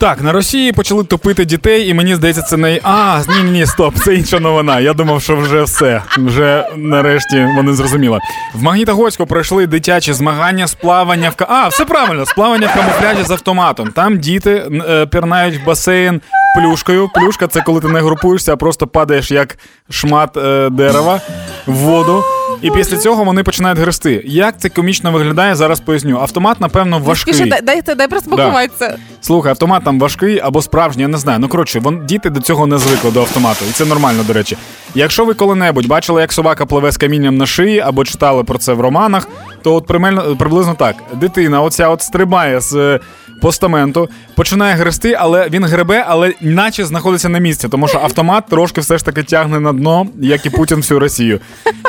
Так, 0.00 0.22
на 0.22 0.32
Росії 0.32 0.72
почали 0.72 1.04
топити 1.04 1.44
дітей, 1.44 1.88
і 1.88 1.94
мені 1.94 2.14
здається, 2.14 2.42
це 2.42 2.56
не 2.56 2.80
а 2.82 3.20
ні, 3.28 3.50
ні, 3.50 3.66
стоп, 3.66 3.94
це 3.96 4.14
інша 4.14 4.40
новина. 4.40 4.80
Я 4.80 4.92
думав, 4.92 5.22
що 5.22 5.36
вже 5.36 5.62
все. 5.62 6.02
Вже 6.18 6.68
нарешті 6.76 7.48
вони 7.56 7.72
зрозуміли. 7.72 8.18
В 8.54 8.62
Магнітогорську 8.62 9.26
пройшли 9.26 9.66
дитячі 9.66 10.12
змагання 10.12 10.66
з 10.66 10.74
плавання 10.74 11.30
в 11.38 11.44
А, 11.48 11.68
все 11.68 11.84
правильно, 11.84 12.26
з 12.26 12.32
плавання 12.32 12.66
в 12.66 12.74
камуфляжі 12.74 13.22
з 13.22 13.30
автоматом. 13.30 13.88
Там 13.88 14.18
діти 14.18 14.70
е, 14.88 15.06
пірнають 15.06 15.62
в 15.62 15.64
басейн 15.64 16.20
плюшкою. 16.56 17.08
Плюшка 17.14 17.46
це 17.46 17.60
коли 17.60 17.80
ти 17.80 17.88
не 17.88 18.00
групуєшся, 18.00 18.52
а 18.52 18.56
просто 18.56 18.86
падаєш 18.86 19.30
як 19.30 19.58
шмат 19.90 20.36
е, 20.36 20.70
дерева 20.70 21.20
в 21.66 21.72
воду. 21.72 22.24
І 22.62 22.70
після 22.70 22.96
цього 22.96 23.24
вони 23.24 23.42
починають 23.42 23.78
грести. 23.78 24.22
Як 24.24 24.58
це 24.58 24.68
комічно 24.68 25.12
виглядає, 25.12 25.54
зараз 25.54 25.80
поясню. 25.80 26.18
Автомат, 26.18 26.60
напевно, 26.60 26.98
важкий. 26.98 27.34
Спіши, 27.34 27.50
дай, 27.50 27.62
дай, 27.62 27.94
дай 27.96 28.08
проспілкуватися. 28.08 28.98
Слухай, 29.20 29.50
автомат 29.50 29.84
там 29.84 29.98
важкий 29.98 30.40
або 30.40 30.62
справжній, 30.62 31.02
я 31.02 31.08
не 31.08 31.18
знаю. 31.18 31.38
Ну 31.38 31.48
коротше, 31.48 31.80
вон 31.80 32.06
діти 32.06 32.30
до 32.30 32.40
цього 32.40 32.66
не 32.66 32.78
звикли 32.78 33.10
до 33.10 33.20
автомату, 33.20 33.64
і 33.70 33.72
це 33.72 33.84
нормально, 33.84 34.22
до 34.26 34.32
речі. 34.32 34.56
Якщо 34.94 35.24
ви 35.24 35.34
коли-небудь 35.34 35.86
бачили, 35.86 36.20
як 36.20 36.32
собака 36.32 36.66
пливе 36.66 36.92
з 36.92 36.96
камінням 36.96 37.36
на 37.36 37.46
шиї, 37.46 37.80
або 37.80 38.04
читали 38.04 38.44
про 38.44 38.58
це 38.58 38.72
в 38.72 38.80
романах, 38.80 39.28
то 39.62 39.74
от 39.74 39.86
примельно, 39.86 40.36
приблизно 40.36 40.74
так: 40.74 40.96
дитина, 41.14 41.62
оця 41.62 41.88
от 41.88 42.02
стрибає 42.02 42.60
з 42.60 42.74
е, 42.74 43.00
постаменту, 43.40 44.08
починає 44.34 44.74
грести, 44.74 45.16
але 45.20 45.48
він 45.48 45.64
гребе, 45.64 46.04
але 46.08 46.34
наче 46.40 46.84
знаходиться 46.84 47.28
на 47.28 47.38
місці, 47.38 47.68
тому 47.68 47.88
що 47.88 47.98
автомат 47.98 48.44
трошки 48.50 48.80
все 48.80 48.98
ж 48.98 49.04
таки 49.04 49.22
тягне 49.22 49.60
на 49.60 49.72
дно, 49.72 50.06
як 50.20 50.46
і 50.46 50.50
Путін 50.50 50.76
всю 50.76 51.00
Росію. 51.00 51.40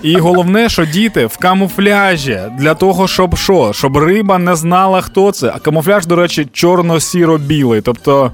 І 0.03 0.15
головне, 0.17 0.61
що 0.69 0.86
діти 0.86 1.26
в 1.26 1.38
камуфляжі 1.38 2.39
для 2.58 2.74
того, 2.74 3.08
щоб 3.08 3.38
що? 3.38 3.74
Щоб 3.74 3.97
риба 3.97 4.38
не 4.38 4.56
знала, 4.56 5.02
хто 5.02 5.32
це. 5.32 5.52
А 5.56 5.60
камуфляж, 5.60 6.06
до 6.06 6.15
речі, 6.15 6.47
чорно-сіро-білий. 6.54 7.82
Тобто 7.82 8.32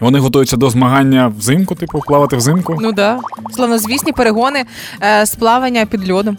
вони 0.00 0.18
готуються 0.18 0.56
до 0.56 0.70
змагання 0.70 1.32
взимку, 1.38 1.74
типу, 1.74 2.00
плавати 2.06 2.36
взимку. 2.36 2.76
Ну 2.80 2.92
да. 2.92 3.18
Славнозвісні 3.54 4.12
перегони 4.12 4.64
е, 5.02 5.26
з 5.26 5.34
плавання 5.34 5.86
під 5.86 6.10
льодом. 6.10 6.36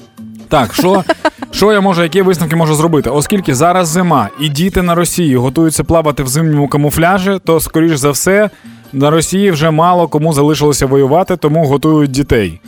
Так, 0.49 0.73
що, 0.73 1.03
що 1.51 1.73
я 1.73 1.81
можу, 1.81 2.03
які 2.03 2.21
висновки 2.21 2.55
можу 2.55 2.75
зробити? 2.75 3.09
Оскільки 3.09 3.55
зараз 3.55 3.87
зима 3.87 4.29
і 4.39 4.49
діти 4.49 4.81
на 4.81 4.95
Росії 4.95 5.35
готуються 5.35 5.83
плавати 5.83 6.23
в 6.23 6.27
зимньому 6.27 6.67
камуфляжі, 6.67 7.39
то 7.45 7.59
скоріш 7.59 7.95
за 7.95 8.11
все 8.11 8.49
на 8.93 9.09
Росії 9.09 9.51
вже 9.51 9.71
мало 9.71 10.07
кому 10.07 10.33
залишилося 10.33 10.85
воювати, 10.85 11.37
тому 11.37 11.65
готують 11.65 12.11
дітей. 12.11 12.61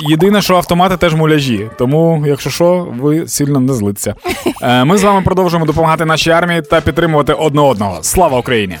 Єдине, 0.00 0.42
що 0.42 0.56
автомати 0.56 0.96
теж 0.96 1.14
муляжі, 1.14 1.70
тому, 1.78 2.24
якщо 2.26 2.50
що, 2.50 2.88
ви 3.00 3.28
сильно 3.28 3.60
не 3.60 3.72
злиться. 3.74 4.14
Е, 4.62 4.84
Ми 4.84 4.98
з 4.98 5.04
вами 5.04 5.22
продовжуємо 5.22 5.66
допомагати 5.66 6.04
нашій 6.04 6.30
армії 6.30 6.62
та 6.62 6.80
підтримувати 6.80 7.32
одне 7.32 7.60
одного. 7.60 7.98
Слава 8.02 8.38
Україні! 8.38 8.78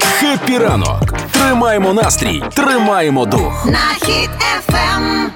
Happy 0.00 0.58
ранок. 0.58 1.14
Тримаємо 1.30 1.92
настрій, 1.92 2.42
тримаємо 2.54 3.26
дух. 3.26 3.66
на 3.66 4.06
Хіт 4.06 4.30
FM. 4.58 5.30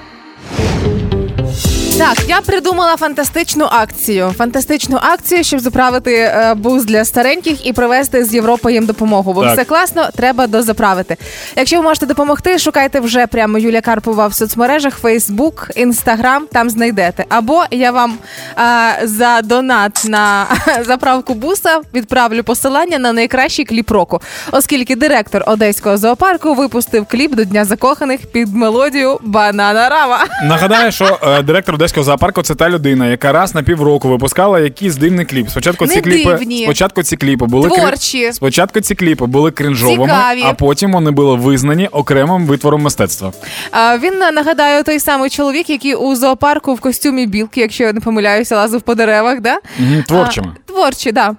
Так, 1.97 2.17
я 2.27 2.41
придумала 2.41 2.97
фантастичну 2.97 3.65
акцію. 3.71 4.33
Фантастичну 4.37 4.97
акцію, 5.01 5.43
щоб 5.43 5.59
заправити 5.59 6.13
е, 6.15 6.53
буз 6.57 6.85
для 6.85 7.05
стареньких 7.05 7.65
і 7.67 7.73
привезти 7.73 8.25
з 8.25 8.33
Європи 8.33 8.73
їм 8.73 8.85
допомогу. 8.85 9.33
Бо 9.33 9.43
Так. 9.43 9.53
все 9.53 9.65
класно, 9.65 10.09
треба 10.15 10.47
дозаправити. 10.47 11.17
Якщо 11.55 11.77
ви 11.77 11.83
можете 11.83 12.05
допомогти, 12.05 12.59
шукайте 12.59 12.99
вже 12.99 13.27
прямо 13.27 13.57
Юлія 13.57 13.81
Карпова 13.81 14.27
в 14.27 14.33
соцмережах, 14.33 14.97
Фейсбук, 14.97 15.69
Інстаграм, 15.75 16.47
там 16.51 16.69
знайдете. 16.69 17.25
Або 17.29 17.63
я 17.71 17.91
вам 17.91 18.17
е, 18.59 19.07
за 19.07 19.41
донат 19.41 20.01
на 20.05 20.45
заправку 20.85 21.33
буса 21.33 21.79
відправлю 21.93 22.43
посилання 22.43 22.99
на 22.99 23.13
найкращий 23.13 23.65
кліп 23.65 23.91
року, 23.91 24.21
оскільки 24.51 24.95
директор 24.95 25.43
одеського 25.47 25.97
зоопарку 25.97 26.53
випустив 26.53 27.05
кліп 27.05 27.35
до 27.35 27.43
Дня 27.43 27.65
закоханих 27.65 28.19
під 28.31 28.55
мелодію 28.55 29.19
Банана 29.21 29.89
Рама. 29.89 30.25
Нагадаю, 30.43 30.91
що 30.91 31.19
е, 31.23 31.41
директор 31.41 31.77
одеського 31.83 32.03
зоопарку 32.03 32.41
це 32.41 32.55
та 32.55 32.69
людина, 32.69 33.07
яка 33.07 33.31
раз 33.31 33.55
на 33.55 33.63
півроку 33.63 34.09
випускала 34.09 34.59
якийсь 34.59 34.95
дивний 34.95 35.25
кліп. 35.25 35.49
Спочатку 35.49 35.87
ці 35.87 35.95
Не 35.95 36.01
кліпи, 36.01 36.33
дивні. 36.33 36.63
спочатку 36.63 37.03
ці 37.03 37.17
кліпи 37.17 37.45
були 37.45 37.69
Творчі. 37.69 38.33
Спочатку 38.33 38.79
ці 38.79 38.95
кліпи 38.95 39.25
були 39.25 39.51
крінжовими, 39.51 40.03
Цікаві. 40.05 40.43
а 40.45 40.53
потім 40.53 40.91
вони 40.93 41.11
були 41.11 41.35
визнані 41.35 41.87
окремим 41.87 42.45
витвором 42.45 42.81
мистецтва. 42.81 43.31
А, 43.71 43.97
він 43.97 44.13
нагадаю 44.33 44.83
той 44.83 44.99
самий 44.99 45.29
чоловік, 45.29 45.69
який 45.69 45.95
у 45.95 46.15
зоопарку 46.15 46.73
в 46.73 46.79
костюмі 46.79 47.25
білки, 47.25 47.61
якщо 47.61 47.83
я 47.83 47.93
не 47.93 47.99
помиляюся, 47.99 48.55
лазив 48.55 48.81
по 48.81 48.95
деревах, 48.95 49.41
да? 49.41 49.57
Мгм, 49.79 50.03
творчими. 50.03 50.47
Творчі, 50.73 51.11
да. 51.11 51.35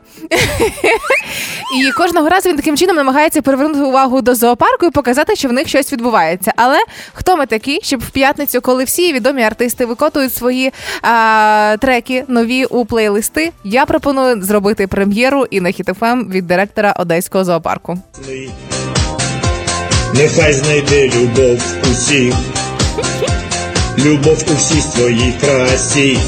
і 1.78 1.92
кожного 1.92 2.28
разу 2.28 2.48
він 2.48 2.56
таким 2.56 2.76
чином 2.76 2.96
намагається 2.96 3.42
привернути 3.42 3.80
увагу 3.80 4.22
до 4.22 4.34
зоопарку 4.34 4.86
і 4.86 4.90
показати, 4.90 5.36
що 5.36 5.48
в 5.48 5.52
них 5.52 5.68
щось 5.68 5.92
відбувається. 5.92 6.52
Але 6.56 6.78
хто 7.12 7.36
ми 7.36 7.46
такі, 7.46 7.80
щоб 7.82 8.00
в 8.00 8.10
п'ятницю, 8.10 8.60
коли 8.60 8.84
всі 8.84 9.12
відомі 9.12 9.42
артисти 9.42 9.86
викотують 9.86 10.34
свої 10.34 10.72
а, 11.02 11.76
треки 11.80 12.24
нові 12.28 12.64
у 12.64 12.84
плейлисти, 12.84 13.52
я 13.64 13.86
пропоную 13.86 14.42
зробити 14.42 14.86
прем'єру 14.86 15.46
і 15.50 15.60
на 15.60 15.70
хітофем 15.70 16.30
від 16.30 16.46
директора 16.46 16.94
одеського 16.98 17.44
зоопарку. 17.44 17.98
Нехай 20.14 20.52
знайде 20.52 21.08
любов 21.08 21.62
усіх, 21.92 22.34
любов 23.98 24.44
у 24.50 24.54
всій 24.54 24.80
своїй 24.80 25.34
красі. 25.40 26.18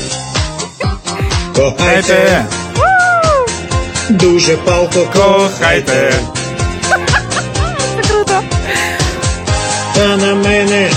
Кохайте, 1.55 2.15
Кохайте, 2.15 2.66
дуже 4.11 4.57
палко 4.57 5.07
кохайте. 5.13 6.13
Це 6.89 8.09
круто. 8.09 8.43
та 9.95 10.17
на 10.17 10.35
мене, 10.35 10.91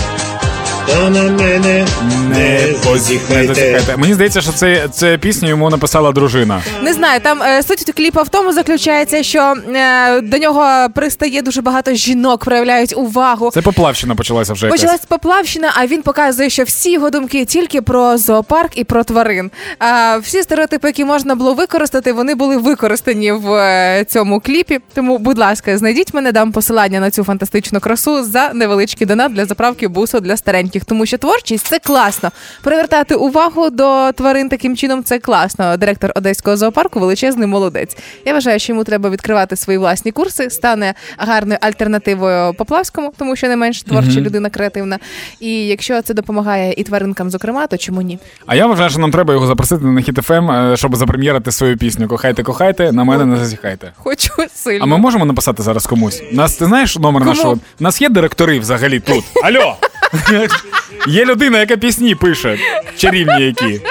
та 0.87 1.09
на 1.09 1.23
мене 1.23 1.87
не 2.29 2.59
Не 2.67 2.73
позіхайте. 2.73 3.97
Мені 3.97 4.13
здається, 4.13 4.41
що 4.41 4.51
це, 4.51 4.87
це 4.93 5.17
пісню 5.17 5.49
йому 5.49 5.69
написала 5.69 6.11
дружина. 6.11 6.61
Не 6.81 6.93
знаю, 6.93 7.19
там 7.19 7.43
е, 7.43 7.63
суть 7.63 7.91
кліпа 7.95 8.21
в 8.21 8.29
тому 8.29 8.53
заключається, 8.53 9.23
що 9.23 9.53
е, 9.75 10.21
до 10.21 10.37
нього 10.37 10.89
пристає 10.95 11.41
дуже 11.41 11.61
багато 11.61 11.93
жінок, 11.93 12.45
проявляють 12.45 12.93
увагу. 12.97 13.51
Це 13.53 13.61
поплавщина 13.61 14.15
почалася 14.15 14.53
вже 14.53 14.65
якась. 14.65 14.81
Почалась 14.81 15.05
поплавщина, 15.05 15.71
а 15.75 15.87
він 15.87 16.01
показує, 16.01 16.49
що 16.49 16.63
всі 16.63 16.91
його 16.91 17.09
думки 17.09 17.45
тільки 17.45 17.81
про 17.81 18.17
зоопарк 18.17 18.77
і 18.77 18.83
про 18.83 19.03
тварин. 19.03 19.51
А 19.79 20.17
всі 20.17 20.43
стереотипи, 20.43 20.87
які 20.87 21.05
можна 21.05 21.35
було 21.35 21.53
використати, 21.53 22.13
вони 22.13 22.35
були 22.35 22.57
використані 22.57 23.31
в 23.31 23.53
е, 23.53 24.05
цьому 24.07 24.39
кліпі. 24.39 24.79
Тому, 24.93 25.17
будь 25.17 25.37
ласка, 25.37 25.77
знайдіть 25.77 26.13
мене, 26.13 26.31
дам 26.31 26.51
посилання 26.51 26.99
на 26.99 27.11
цю 27.11 27.23
фантастичну 27.23 27.79
красу 27.79 28.23
за 28.23 28.53
невеличкий 28.53 29.07
донат 29.07 29.33
для 29.33 29.45
заправки 29.45 29.87
бусу 29.87 30.19
для 30.19 30.37
стареньких. 30.37 30.85
Тому 30.85 31.05
що 31.05 31.17
творчість 31.17 31.67
це 31.67 31.79
класно. 32.19 32.39
Привертати 32.61 33.15
увагу 33.15 33.69
до 33.69 34.11
тварин 34.11 34.49
таким 34.49 34.77
чином 34.77 35.03
це 35.03 35.19
класно. 35.19 35.77
Директор 35.77 36.11
одеського 36.15 36.57
зоопарку 36.57 36.99
величезний 36.99 37.47
молодець. 37.47 37.97
Я 38.25 38.33
вважаю, 38.33 38.59
що 38.59 38.73
йому 38.73 38.83
треба 38.83 39.09
відкривати 39.09 39.55
свої 39.55 39.79
власні 39.79 40.11
курси, 40.11 40.49
стане 40.49 40.93
гарною 41.17 41.59
альтернативою 41.61 42.53
Поплавському, 42.53 43.13
тому 43.17 43.35
що 43.35 43.47
не 43.47 43.55
менш 43.55 43.83
творча 43.83 44.21
людина 44.21 44.49
креативна. 44.49 44.99
І 45.39 45.67
якщо 45.67 46.01
це 46.01 46.13
допомагає 46.13 46.73
і 46.77 46.83
тваринкам, 46.83 47.29
зокрема, 47.29 47.67
то 47.67 47.77
чому 47.77 48.01
ні? 48.01 48.19
А 48.45 48.55
я 48.55 48.67
вважаю, 48.67 48.89
що 48.89 48.99
нам 48.99 49.11
треба 49.11 49.33
його 49.33 49.47
запросити 49.47 49.85
на 49.85 50.01
Hit 50.01 50.27
FM, 50.27 50.71
е, 50.73 50.77
щоб 50.77 50.95
запрем'єрити 50.95 51.51
свою 51.51 51.77
пісню. 51.77 52.07
Кохайте, 52.07 52.43
кохайте, 52.43 52.91
на 52.91 53.03
мене 53.03 53.25
не 53.25 53.37
зазіхайте. 53.37 53.91
Хочу 53.97 54.33
сильно. 54.55 54.83
А 54.83 54.85
ми 54.85 54.97
можемо 54.97 55.25
написати 55.25 55.63
зараз 55.63 55.87
комусь? 55.87 56.23
Нас 56.31 56.55
ти 56.55 56.65
знаєш 56.65 56.97
номер 56.97 57.21
Кому? 57.21 57.35
нашого? 57.35 57.53
У 57.53 57.83
нас 57.83 58.01
є 58.01 58.09
директори 58.09 58.59
взагалі 58.59 58.99
тут. 58.99 59.23
Алло! 59.43 59.77
Є 61.07 61.25
людина, 61.25 61.59
яка 61.59 61.77
пісні 61.77 62.08
пише, 62.15 62.57
чарівні 62.97 63.41
які. 63.45 63.81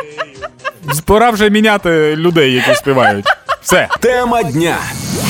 Пора 1.05 1.31
вже 1.31 1.51
міняти 1.51 2.17
людей, 2.17 2.53
які 2.55 2.75
співають. 2.75 3.27
Все. 3.63 3.89
Тема 4.01 4.43
дня 4.43 4.77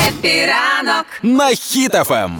Епіранок 0.08 1.06
на 1.22 1.44
Хіт-ФМ. 1.48 2.30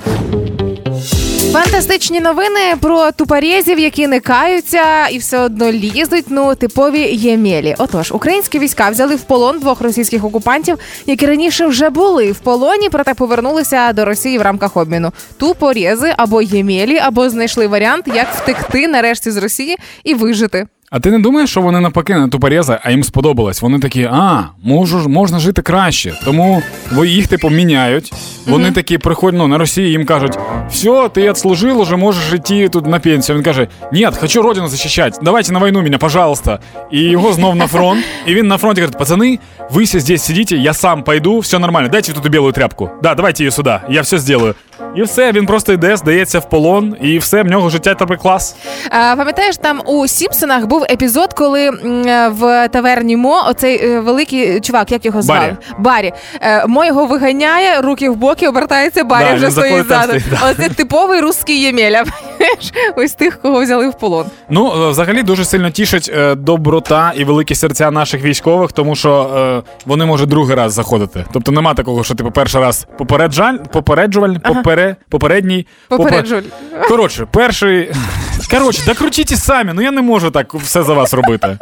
Фантастичні 1.59 2.21
новини 2.21 2.61
про 2.81 3.13
тупорєзів, 3.13 3.79
які 3.79 4.07
не 4.07 4.21
каються 4.21 5.09
і 5.09 5.19
все 5.19 5.39
одно 5.39 5.73
лізуть. 5.73 6.25
Ну, 6.29 6.55
типові 6.55 7.01
ємелі. 7.01 7.75
Отож, 7.79 8.13
українські 8.13 8.59
війська 8.59 8.91
взяли 8.91 9.17
в 9.17 9.21
полон 9.21 9.59
двох 9.59 9.81
російських 9.81 10.25
окупантів, 10.25 10.79
які 11.07 11.27
раніше 11.27 11.67
вже 11.67 11.91
були 11.91 12.33
в 12.33 12.39
полоні, 12.39 12.89
проте 12.89 13.15
повернулися 13.15 13.93
до 13.93 14.05
Росії 14.05 14.39
в 14.39 14.43
рамках 14.43 14.77
обміну. 14.77 15.13
Тупорєзи 15.39 16.15
або 16.17 16.43
ємелі, 16.43 16.99
або 16.99 17.31
знайшли 17.31 17.67
варіант, 17.67 18.05
як 18.15 18.35
втекти 18.35 18.89
нарешті 18.89 19.31
з 19.31 19.37
Росії 19.37 19.77
і 20.05 20.15
вижити. 20.15 20.67
А 20.96 21.00
ти 21.00 21.12
не 21.12 21.20
думаєш, 21.20 21.50
що 21.50 21.62
вони 21.62 21.80
навпаки 21.80 22.16
не 22.16 22.28
тупорєзи, 22.28 22.78
а 22.84 22.92
їм 22.92 23.04
сподобалось? 23.04 23.62
Вони 23.62 23.80
такі, 23.80 24.10
а, 24.12 24.44
можу, 24.64 25.10
можна 25.10 25.40
жити 25.40 25.62
краще. 25.62 26.14
Тому 26.26 26.64
ви 26.92 27.08
їх 27.08 27.28
типу 27.28 27.50
міняють. 27.50 28.14
Вони 28.48 28.72
такі 28.72 28.98
приходять 28.98 29.38
ну, 29.38 29.48
на 29.48 29.58
Росію, 29.58 29.90
їм 29.90 30.06
кажуть, 30.06 30.38
все, 30.70 31.10
ти 31.14 31.30
відслужив, 31.30 31.80
уже 31.80 31.96
можеш 31.96 32.34
йти 32.34 32.70
тут 32.70 32.86
на 32.86 33.00
пенсію. 33.00 33.36
Він 33.36 33.44
каже: 33.44 33.68
Ні, 33.94 34.10
хочу 34.20 34.42
родину 34.42 34.68
захищати, 34.68 35.20
давайте 35.22 35.54
на 35.54 35.66
війну 35.66 35.82
мене, 35.82 35.98
пожалуйста. 35.98 36.60
І 36.92 37.02
його 37.02 37.34
знов 37.34 37.56
на 37.56 37.68
фронт. 37.68 38.06
І 38.28 38.34
він 38.34 38.48
на 38.48 38.58
фронті 38.58 38.82
говорить: 38.82 39.00
пацани, 39.00 39.40
ви 39.72 39.84
все 39.84 40.00
здесь 40.00 40.24
сидите, 40.24 40.56
я 40.58 40.74
сам 40.74 41.04
пойду, 41.04 41.40
все 41.40 41.60
нормально. 41.60 41.90
Дайте 41.90 42.14
тут 42.14 42.28
білу 42.28 42.52
тряпку. 42.52 42.90
Да, 43.04 43.16
давайте 43.16 43.44
її 43.44 43.52
сюди, 43.52 43.80
я 43.90 44.02
все 44.02 44.20
зроблю. 44.20 44.56
І 44.97 45.03
все, 45.03 45.33
він 45.33 45.47
просто 45.47 45.73
йде, 45.73 45.97
здається 45.97 46.39
в 46.39 46.49
полон, 46.49 46.97
і 47.01 47.19
все, 47.19 47.43
в 47.43 47.47
нього 47.47 47.71
життя 47.71 47.95
тепер 47.95 48.19
клас. 48.19 48.57
А, 48.91 49.17
пам'ятаєш, 49.17 49.57
там 49.57 49.83
у 49.87 50.07
Сімпсонах 50.07 50.67
був 50.67 50.83
епізод, 50.91 51.33
коли 51.33 51.67
е, 51.69 52.29
в 52.29 52.69
таверні 52.69 53.17
Мо 53.17 53.45
оцей 53.49 53.85
е, 53.85 54.01
великий 54.01 54.61
чувак, 54.61 54.93
як 54.93 55.05
його 55.05 55.23
звали? 55.23 55.57
Барі. 55.79 56.13
Е, 56.41 56.67
Мо 56.67 56.85
його 56.85 57.07
виганяє, 57.07 57.81
руки 57.81 58.11
в 58.11 58.17
боки, 58.17 58.49
обертається, 58.49 59.05
Барі 59.05 59.27
Да, 59.31 59.35
вже 59.35 59.51
стоїть 59.51 59.87
ззаду. 59.87 60.13
да. 60.31 60.51
Оце 60.51 60.69
типовий 60.69 61.21
русський 61.21 61.61
ємеля. 61.61 62.05
Ось 62.97 63.13
тих, 63.13 63.41
кого 63.41 63.63
взяли 63.63 63.89
в 63.89 63.95
полон. 63.95 64.27
Ну, 64.51 64.73
е, 64.87 64.91
взагалі 64.91 65.23
дуже 65.23 65.45
сильно 65.45 65.71
тішить 65.71 66.11
е, 66.15 66.35
доброта 66.35 67.13
і 67.17 67.25
великі 67.25 67.55
серця 67.55 67.91
наших 67.91 68.23
військових, 68.23 68.73
тому 68.73 68.97
що 68.97 69.31
е, 69.67 69.71
вони 69.87 70.05
можуть 70.05 70.29
другий 70.29 70.57
раз 70.57 70.73
заходити. 70.73 71.25
Тобто 71.33 71.53
нема 71.53 71.75
такого, 71.75 72.05
що 72.05 72.15
типу 72.15 72.31
перший 72.31 72.61
раз 72.61 72.87
попереджаль, 72.99 73.55
попереджуваль, 73.73 74.35
попере, 74.69 74.97
попередній. 75.09 75.67
попе- 75.91 75.97
Попереджуваль. 76.05 76.43
Коротше, 76.89 77.27
перший. 77.33 77.91
Коротше, 78.51 78.83
докрутіть 78.87 79.39
самі, 79.39 79.73
ну 79.75 79.83
я 79.83 79.91
не 79.91 80.03
можу 80.03 80.31
так 80.31 80.55
все 80.55 80.83
за 80.83 80.95
вас 80.95 81.15
робити. 81.15 81.59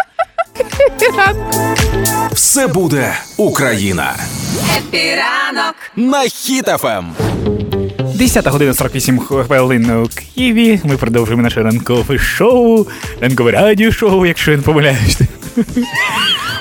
Все 2.33 2.67
буде 2.67 3.15
Україна 3.37 4.15
Happy 4.79 5.27
ранок 5.27 5.75
на 5.97 6.19
Хіт 6.19 6.68
FM. 6.68 7.05
10 8.15 8.47
година 8.47 8.75
48 8.75 9.19
хвилин 9.19 9.91
у 9.91 10.09
Києві. 10.09 10.81
Ми 10.85 10.97
продовжуємо 10.97 11.43
наше 11.43 11.63
ранкове 11.63 12.19
шоу, 12.19 12.87
ранкове 13.21 13.51
радіошоу, 13.53 14.27
якщо 14.27 14.51
я 14.51 14.57
не 14.57 14.63
помиляюсь. 14.63 15.19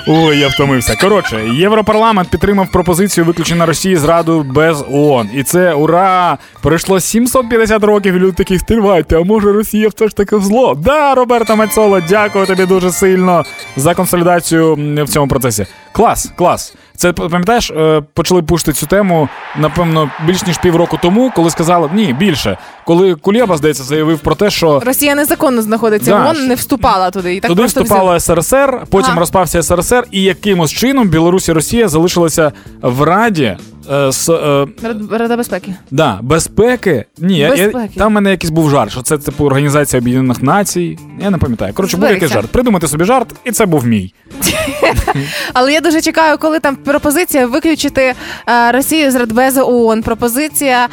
Ой, 0.08 0.38
я 0.38 0.48
втомився. 0.48 0.96
Коротше, 1.00 1.44
Європарламент 1.54 2.28
підтримав 2.28 2.70
пропозицію 2.70 3.24
виключення 3.24 3.66
Росії 3.66 3.96
з 3.96 4.04
Радбезу 4.04 4.84
ООН. 4.90 5.30
І 5.34 5.42
це 5.42 5.74
ура! 5.74 6.38
Пройшло 6.62 7.00
750 7.00 7.84
років, 7.84 8.14
і 8.14 8.18
люди 8.18 8.32
такі 8.32 8.58
стривайте, 8.58 9.16
а 9.16 9.24
може 9.24 9.52
Росія 9.52 9.88
все 9.88 10.08
ж 10.08 10.16
таки 10.16 10.38
зло? 10.38 10.74
Да, 10.74 11.14
Роберто 11.14 11.56
Мецола, 11.56 12.00
дякую 12.08 12.46
тобі 12.46 12.66
дуже 12.66 12.92
сильно 12.92 13.44
за 13.76 13.94
консолідацію 13.94 14.74
в 15.04 15.08
цьому 15.08 15.28
процесі. 15.28 15.66
Клас, 15.92 16.32
клас. 16.36 16.74
Це 16.96 17.12
пам'ятаєш, 17.12 17.70
е, 17.70 18.02
почали 18.14 18.42
пушити 18.42 18.72
цю 18.72 18.86
тему, 18.86 19.28
напевно, 19.58 20.10
більш 20.26 20.46
ніж 20.46 20.58
півроку 20.58 20.98
тому, 21.02 21.32
коли 21.36 21.50
сказали, 21.50 21.90
ні, 21.94 22.12
більше. 22.18 22.58
Коли 22.84 23.14
Кулєба, 23.14 23.56
здається, 23.56 23.82
заявив 23.84 24.18
про 24.18 24.34
те, 24.34 24.50
що 24.50 24.80
Росія 24.86 25.14
незаконно 25.14 25.62
знаходиться 25.62 26.10
Да, 26.10 26.22
в 26.22 26.26
ООН, 26.26 26.46
не 26.46 26.54
вступала 26.54 27.10
туди. 27.10 27.34
І 27.34 27.40
так 27.40 27.48
туди 27.48 27.64
вступала 27.64 28.16
вступала 28.16 28.42
СРСР, 28.42 28.84
потім 28.90 29.10
Ага. 29.10 29.20
розпався 29.20 29.62
СРСР, 29.62 30.06
і 30.10 30.22
якимось 30.22 30.72
чином 30.72 31.08
Білорусь 31.08 31.48
і 31.48 31.52
Росія 31.52 31.88
залишилися 31.88 32.52
в 32.82 33.02
Раді. 33.02 33.56
Е, 33.92 34.12
З, 34.12 34.28
е. 34.28 34.66
Рад- 34.82 35.12
Рада 35.18 35.36
безпеки. 35.36 35.74
да, 35.90 36.18
безпеки. 36.22 37.04
Ні, 37.18 37.38
я- 37.38 37.54
я, 37.54 37.64
Безпеки. 37.64 37.94
там 37.98 38.08
в 38.08 38.14
мене 38.14 38.30
якийсь 38.30 38.50
був 38.50 38.70
жарт, 38.70 38.90
що 38.90 39.02
це 39.02 39.18
типу 39.18 39.44
Організація 39.44 40.00
Об'єднаних 40.00 40.42
Націй. 40.42 40.98
Я 41.22 41.30
не 41.30 41.38
пам'ятаю. 41.38 41.72
Коротше, 41.74 41.96
був 41.96 42.00
Зберігся. 42.06 42.24
якийсь 42.24 42.32
жарт. 42.32 42.52
Придумайте 42.52 42.88
собі 42.88 43.04
жарт, 43.04 43.28
і 43.44 43.52
це 43.52 43.66
був 43.66 43.86
мій. 43.86 44.14
Але 45.52 45.72
я 45.72 45.80
дуже 45.80 46.00
чекаю, 46.00 46.38
коли 46.38 46.60
там 46.60 46.76
пропозиція 46.76 47.46
виключити 47.46 48.14
е, 48.48 48.72
Росію 48.72 49.10
з 49.10 49.14
Радбезу 49.14 49.60
ООН, 49.66 50.02
пропозиція 50.02 50.88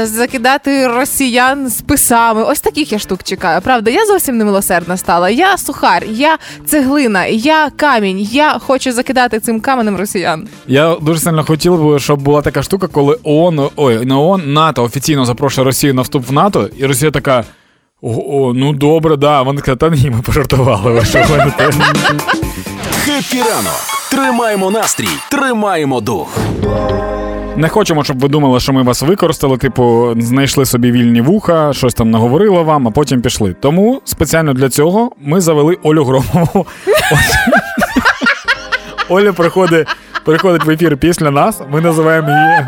е, 0.00 0.06
закидати 0.06 0.88
росіян 0.88 1.68
з 1.68 1.80
писами. 1.82 2.42
Ось 2.44 2.60
таких 2.60 2.92
я 2.92 2.98
штук 2.98 3.22
чекаю. 3.22 3.60
Правда, 3.60 3.90
я 3.90 4.06
зовсім 4.06 4.36
немилосердна 4.38 4.96
стала. 4.96 5.30
Я 5.30 5.56
сухар, 5.58 6.04
я 6.10 6.38
цеглина, 6.66 7.26
я 7.26 7.70
камінь. 7.76 8.18
Я 8.20 8.58
хочу 8.58 8.92
закидати 8.92 9.40
цим 9.40 9.60
каменем 9.60 9.96
росіян. 9.96 10.48
Я 10.66 10.96
дуже 11.02 11.20
сильно 11.20 11.44
хотів 11.44 11.84
би, 11.84 11.98
щоб 11.98 12.11
була 12.20 12.42
така 12.42 12.62
штука, 12.62 12.86
коли 12.86 13.18
ООН, 13.22 13.68
ой, 13.76 14.04
не 14.04 14.14
ООН, 14.14 14.52
НАТО 14.52 14.82
офіційно 14.84 15.24
запрошує 15.24 15.64
Росію 15.64 15.94
на 15.94 16.02
вступ 16.02 16.28
в 16.28 16.32
НАТО, 16.32 16.68
і 16.76 16.86
Росія 16.86 17.10
така. 17.10 17.44
О, 18.02 18.22
о, 18.26 18.54
ну 18.54 18.72
добре, 18.72 19.16
да. 19.16 19.42
Вони 19.42 19.60
сказали, 19.60 19.76
та 19.76 19.88
ні, 19.90 20.10
ми 20.10 20.22
пожартували. 20.22 20.92
Ви 20.92 21.04
що 21.04 21.18
гоните?» 21.18 21.70
Хеппі 23.04 23.38
ранок. 23.38 23.72
Тримаємо 24.10 24.70
настрій, 24.70 25.08
тримаємо 25.30 26.00
дух. 26.00 26.38
Не 27.56 27.68
хочемо, 27.68 28.04
щоб 28.04 28.18
ви 28.18 28.28
думали, 28.28 28.60
що 28.60 28.72
ми 28.72 28.82
вас 28.82 29.02
використали, 29.02 29.56
типу, 29.56 30.14
знайшли 30.18 30.66
собі 30.66 30.92
вільні 30.92 31.20
вуха, 31.20 31.72
щось 31.72 31.94
там 31.94 32.10
наговорили 32.10 32.62
вам, 32.62 32.88
а 32.88 32.90
потім 32.90 33.22
пішли. 33.22 33.54
Тому 33.60 34.00
спеціально 34.04 34.54
для 34.54 34.68
цього 34.68 35.10
ми 35.20 35.40
завели 35.40 35.78
Олю 35.82 36.04
Громову. 36.04 36.66
Оля 39.12 39.32
приходить, 39.32 39.88
приходить 40.24 40.64
в 40.64 40.70
ефір 40.70 40.96
після 40.96 41.30
нас, 41.30 41.60
ми 41.70 41.80
називаємо 41.80 42.28
її. 42.28 42.66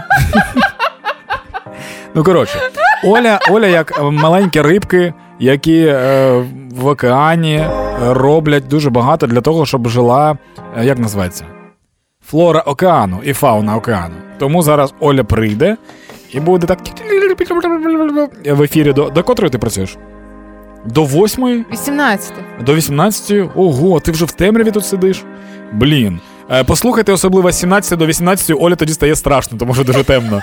Ну, 2.15 2.25
коротше, 2.25 2.59
Оля, 3.05 3.39
Оля 3.51 3.67
як 3.67 4.03
маленькі 4.03 4.61
рибки, 4.61 5.15
які 5.39 5.87
е, 5.87 6.45
в 6.75 6.87
океані 6.87 7.67
роблять 8.01 8.69
дуже 8.69 8.91
багато 8.91 9.27
для 9.27 9.41
того, 9.41 9.67
щоб 9.67 9.89
жила, 9.89 10.37
е, 10.79 10.85
як 10.85 10.99
називається? 10.99 11.45
Флора 12.27 12.61
океану 12.61 13.21
і 13.25 13.33
фауна 13.33 13.77
океану. 13.77 14.15
Тому 14.39 14.63
зараз 14.63 14.95
Оля 15.01 15.25
прийде 15.25 15.77
і 16.33 16.41
буде 16.41 16.67
так 16.67 16.79
в 18.47 18.63
ефірі. 18.63 18.93
До, 18.93 19.11
до 19.11 19.23
котрої 19.23 19.51
ти 19.51 19.59
працюєш? 19.59 19.97
До 20.87 21.05
восьмої? 21.05 21.65
18. 21.73 22.33
До 22.61 22.75
18? 22.75 23.51
Ого, 23.55 24.01
ти 24.01 24.13
вже 24.13 24.25
в 24.25 24.33
темряві 24.33 24.71
тут 24.71 24.87
сидиш? 24.87 25.25
Блін. 25.73 26.21
Е, 26.51 26.65
Послухайте, 26.65 27.13
особливо 27.13 27.53
з 27.53 27.59
17 27.59 27.99
до 27.99 28.07
18 28.07 28.57
Оля 28.61 28.75
тоді 28.77 28.93
стає 28.93 29.17
страшно, 29.17 29.59
тому 29.59 29.75
що 29.75 29.85
дуже 29.85 30.05
темно. 30.05 30.41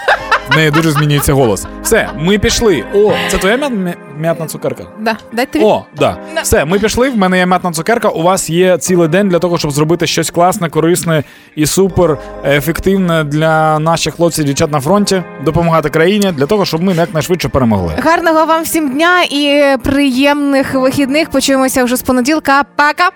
В 0.52 0.56
неї 0.56 0.72
дуже 0.72 0.92
змінюється 0.92 1.34
голос. 1.34 1.66
Все, 1.84 2.10
ми 2.18 2.40
пішли. 2.40 2.84
О, 2.96 3.12
це 3.30 3.38
твоя 3.38 3.58
м'ят- 3.58 3.78
м'я- 3.78 3.96
м'ятна 4.18 4.46
цукерка? 4.46 4.84
Да, 5.00 5.18
дай 5.34 5.46
тобі. 5.46 5.66
О, 5.66 5.86
да. 5.98 6.18
Все, 6.44 6.66
ми 6.66 6.80
пішли. 6.80 7.10
В 7.10 7.18
мене 7.18 7.38
є 7.38 7.46
м'ятна 7.46 7.72
цукерка. 7.72 8.08
У 8.10 8.22
вас 8.22 8.50
є 8.50 8.78
цілий 8.78 9.08
день 9.08 9.30
для 9.30 9.40
того, 9.40 9.58
щоб 9.58 9.72
зробити 9.72 10.08
щось 10.08 10.32
класне, 10.32 10.70
корисне 10.70 11.24
і 11.56 11.66
супер 11.66 12.18
ефективне 12.46 13.24
для 13.24 13.80
наших 13.80 14.16
хлопців 14.16 14.44
і 14.44 14.48
дівчат 14.48 14.72
на 14.72 14.80
фронті, 14.80 15.24
допомагати 15.46 15.90
країні 15.90 16.32
для 16.38 16.46
того, 16.46 16.66
щоб 16.66 16.82
ми 16.84 16.94
якнайшвидше 16.94 17.50
перемогли. 17.50 17.94
Гарного 18.04 18.46
вам 18.46 18.64
всім 18.64 18.90
дня 18.92 19.24
і 19.24 19.64
приємних 19.84 20.74
вихідних. 20.74 21.30
Почуємося 21.30 21.84
вже 21.84 21.96
з 21.96 22.02
понеділка. 22.02 22.64
Пока! 22.76 23.10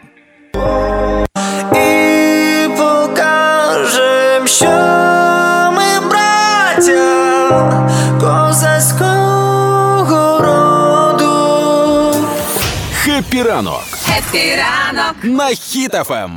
І 4.46 4.48
що 4.48 4.66
ми 5.72 6.00
браття 6.10 7.82
козацького 8.20 9.60
роду. 10.40 12.16
Happy 13.04 13.44
ранок 13.44 13.84
Happy 14.18 14.56
ранок. 14.56 15.16
на 15.24 15.46
Хіт 15.48 15.94
FM. 15.94 16.32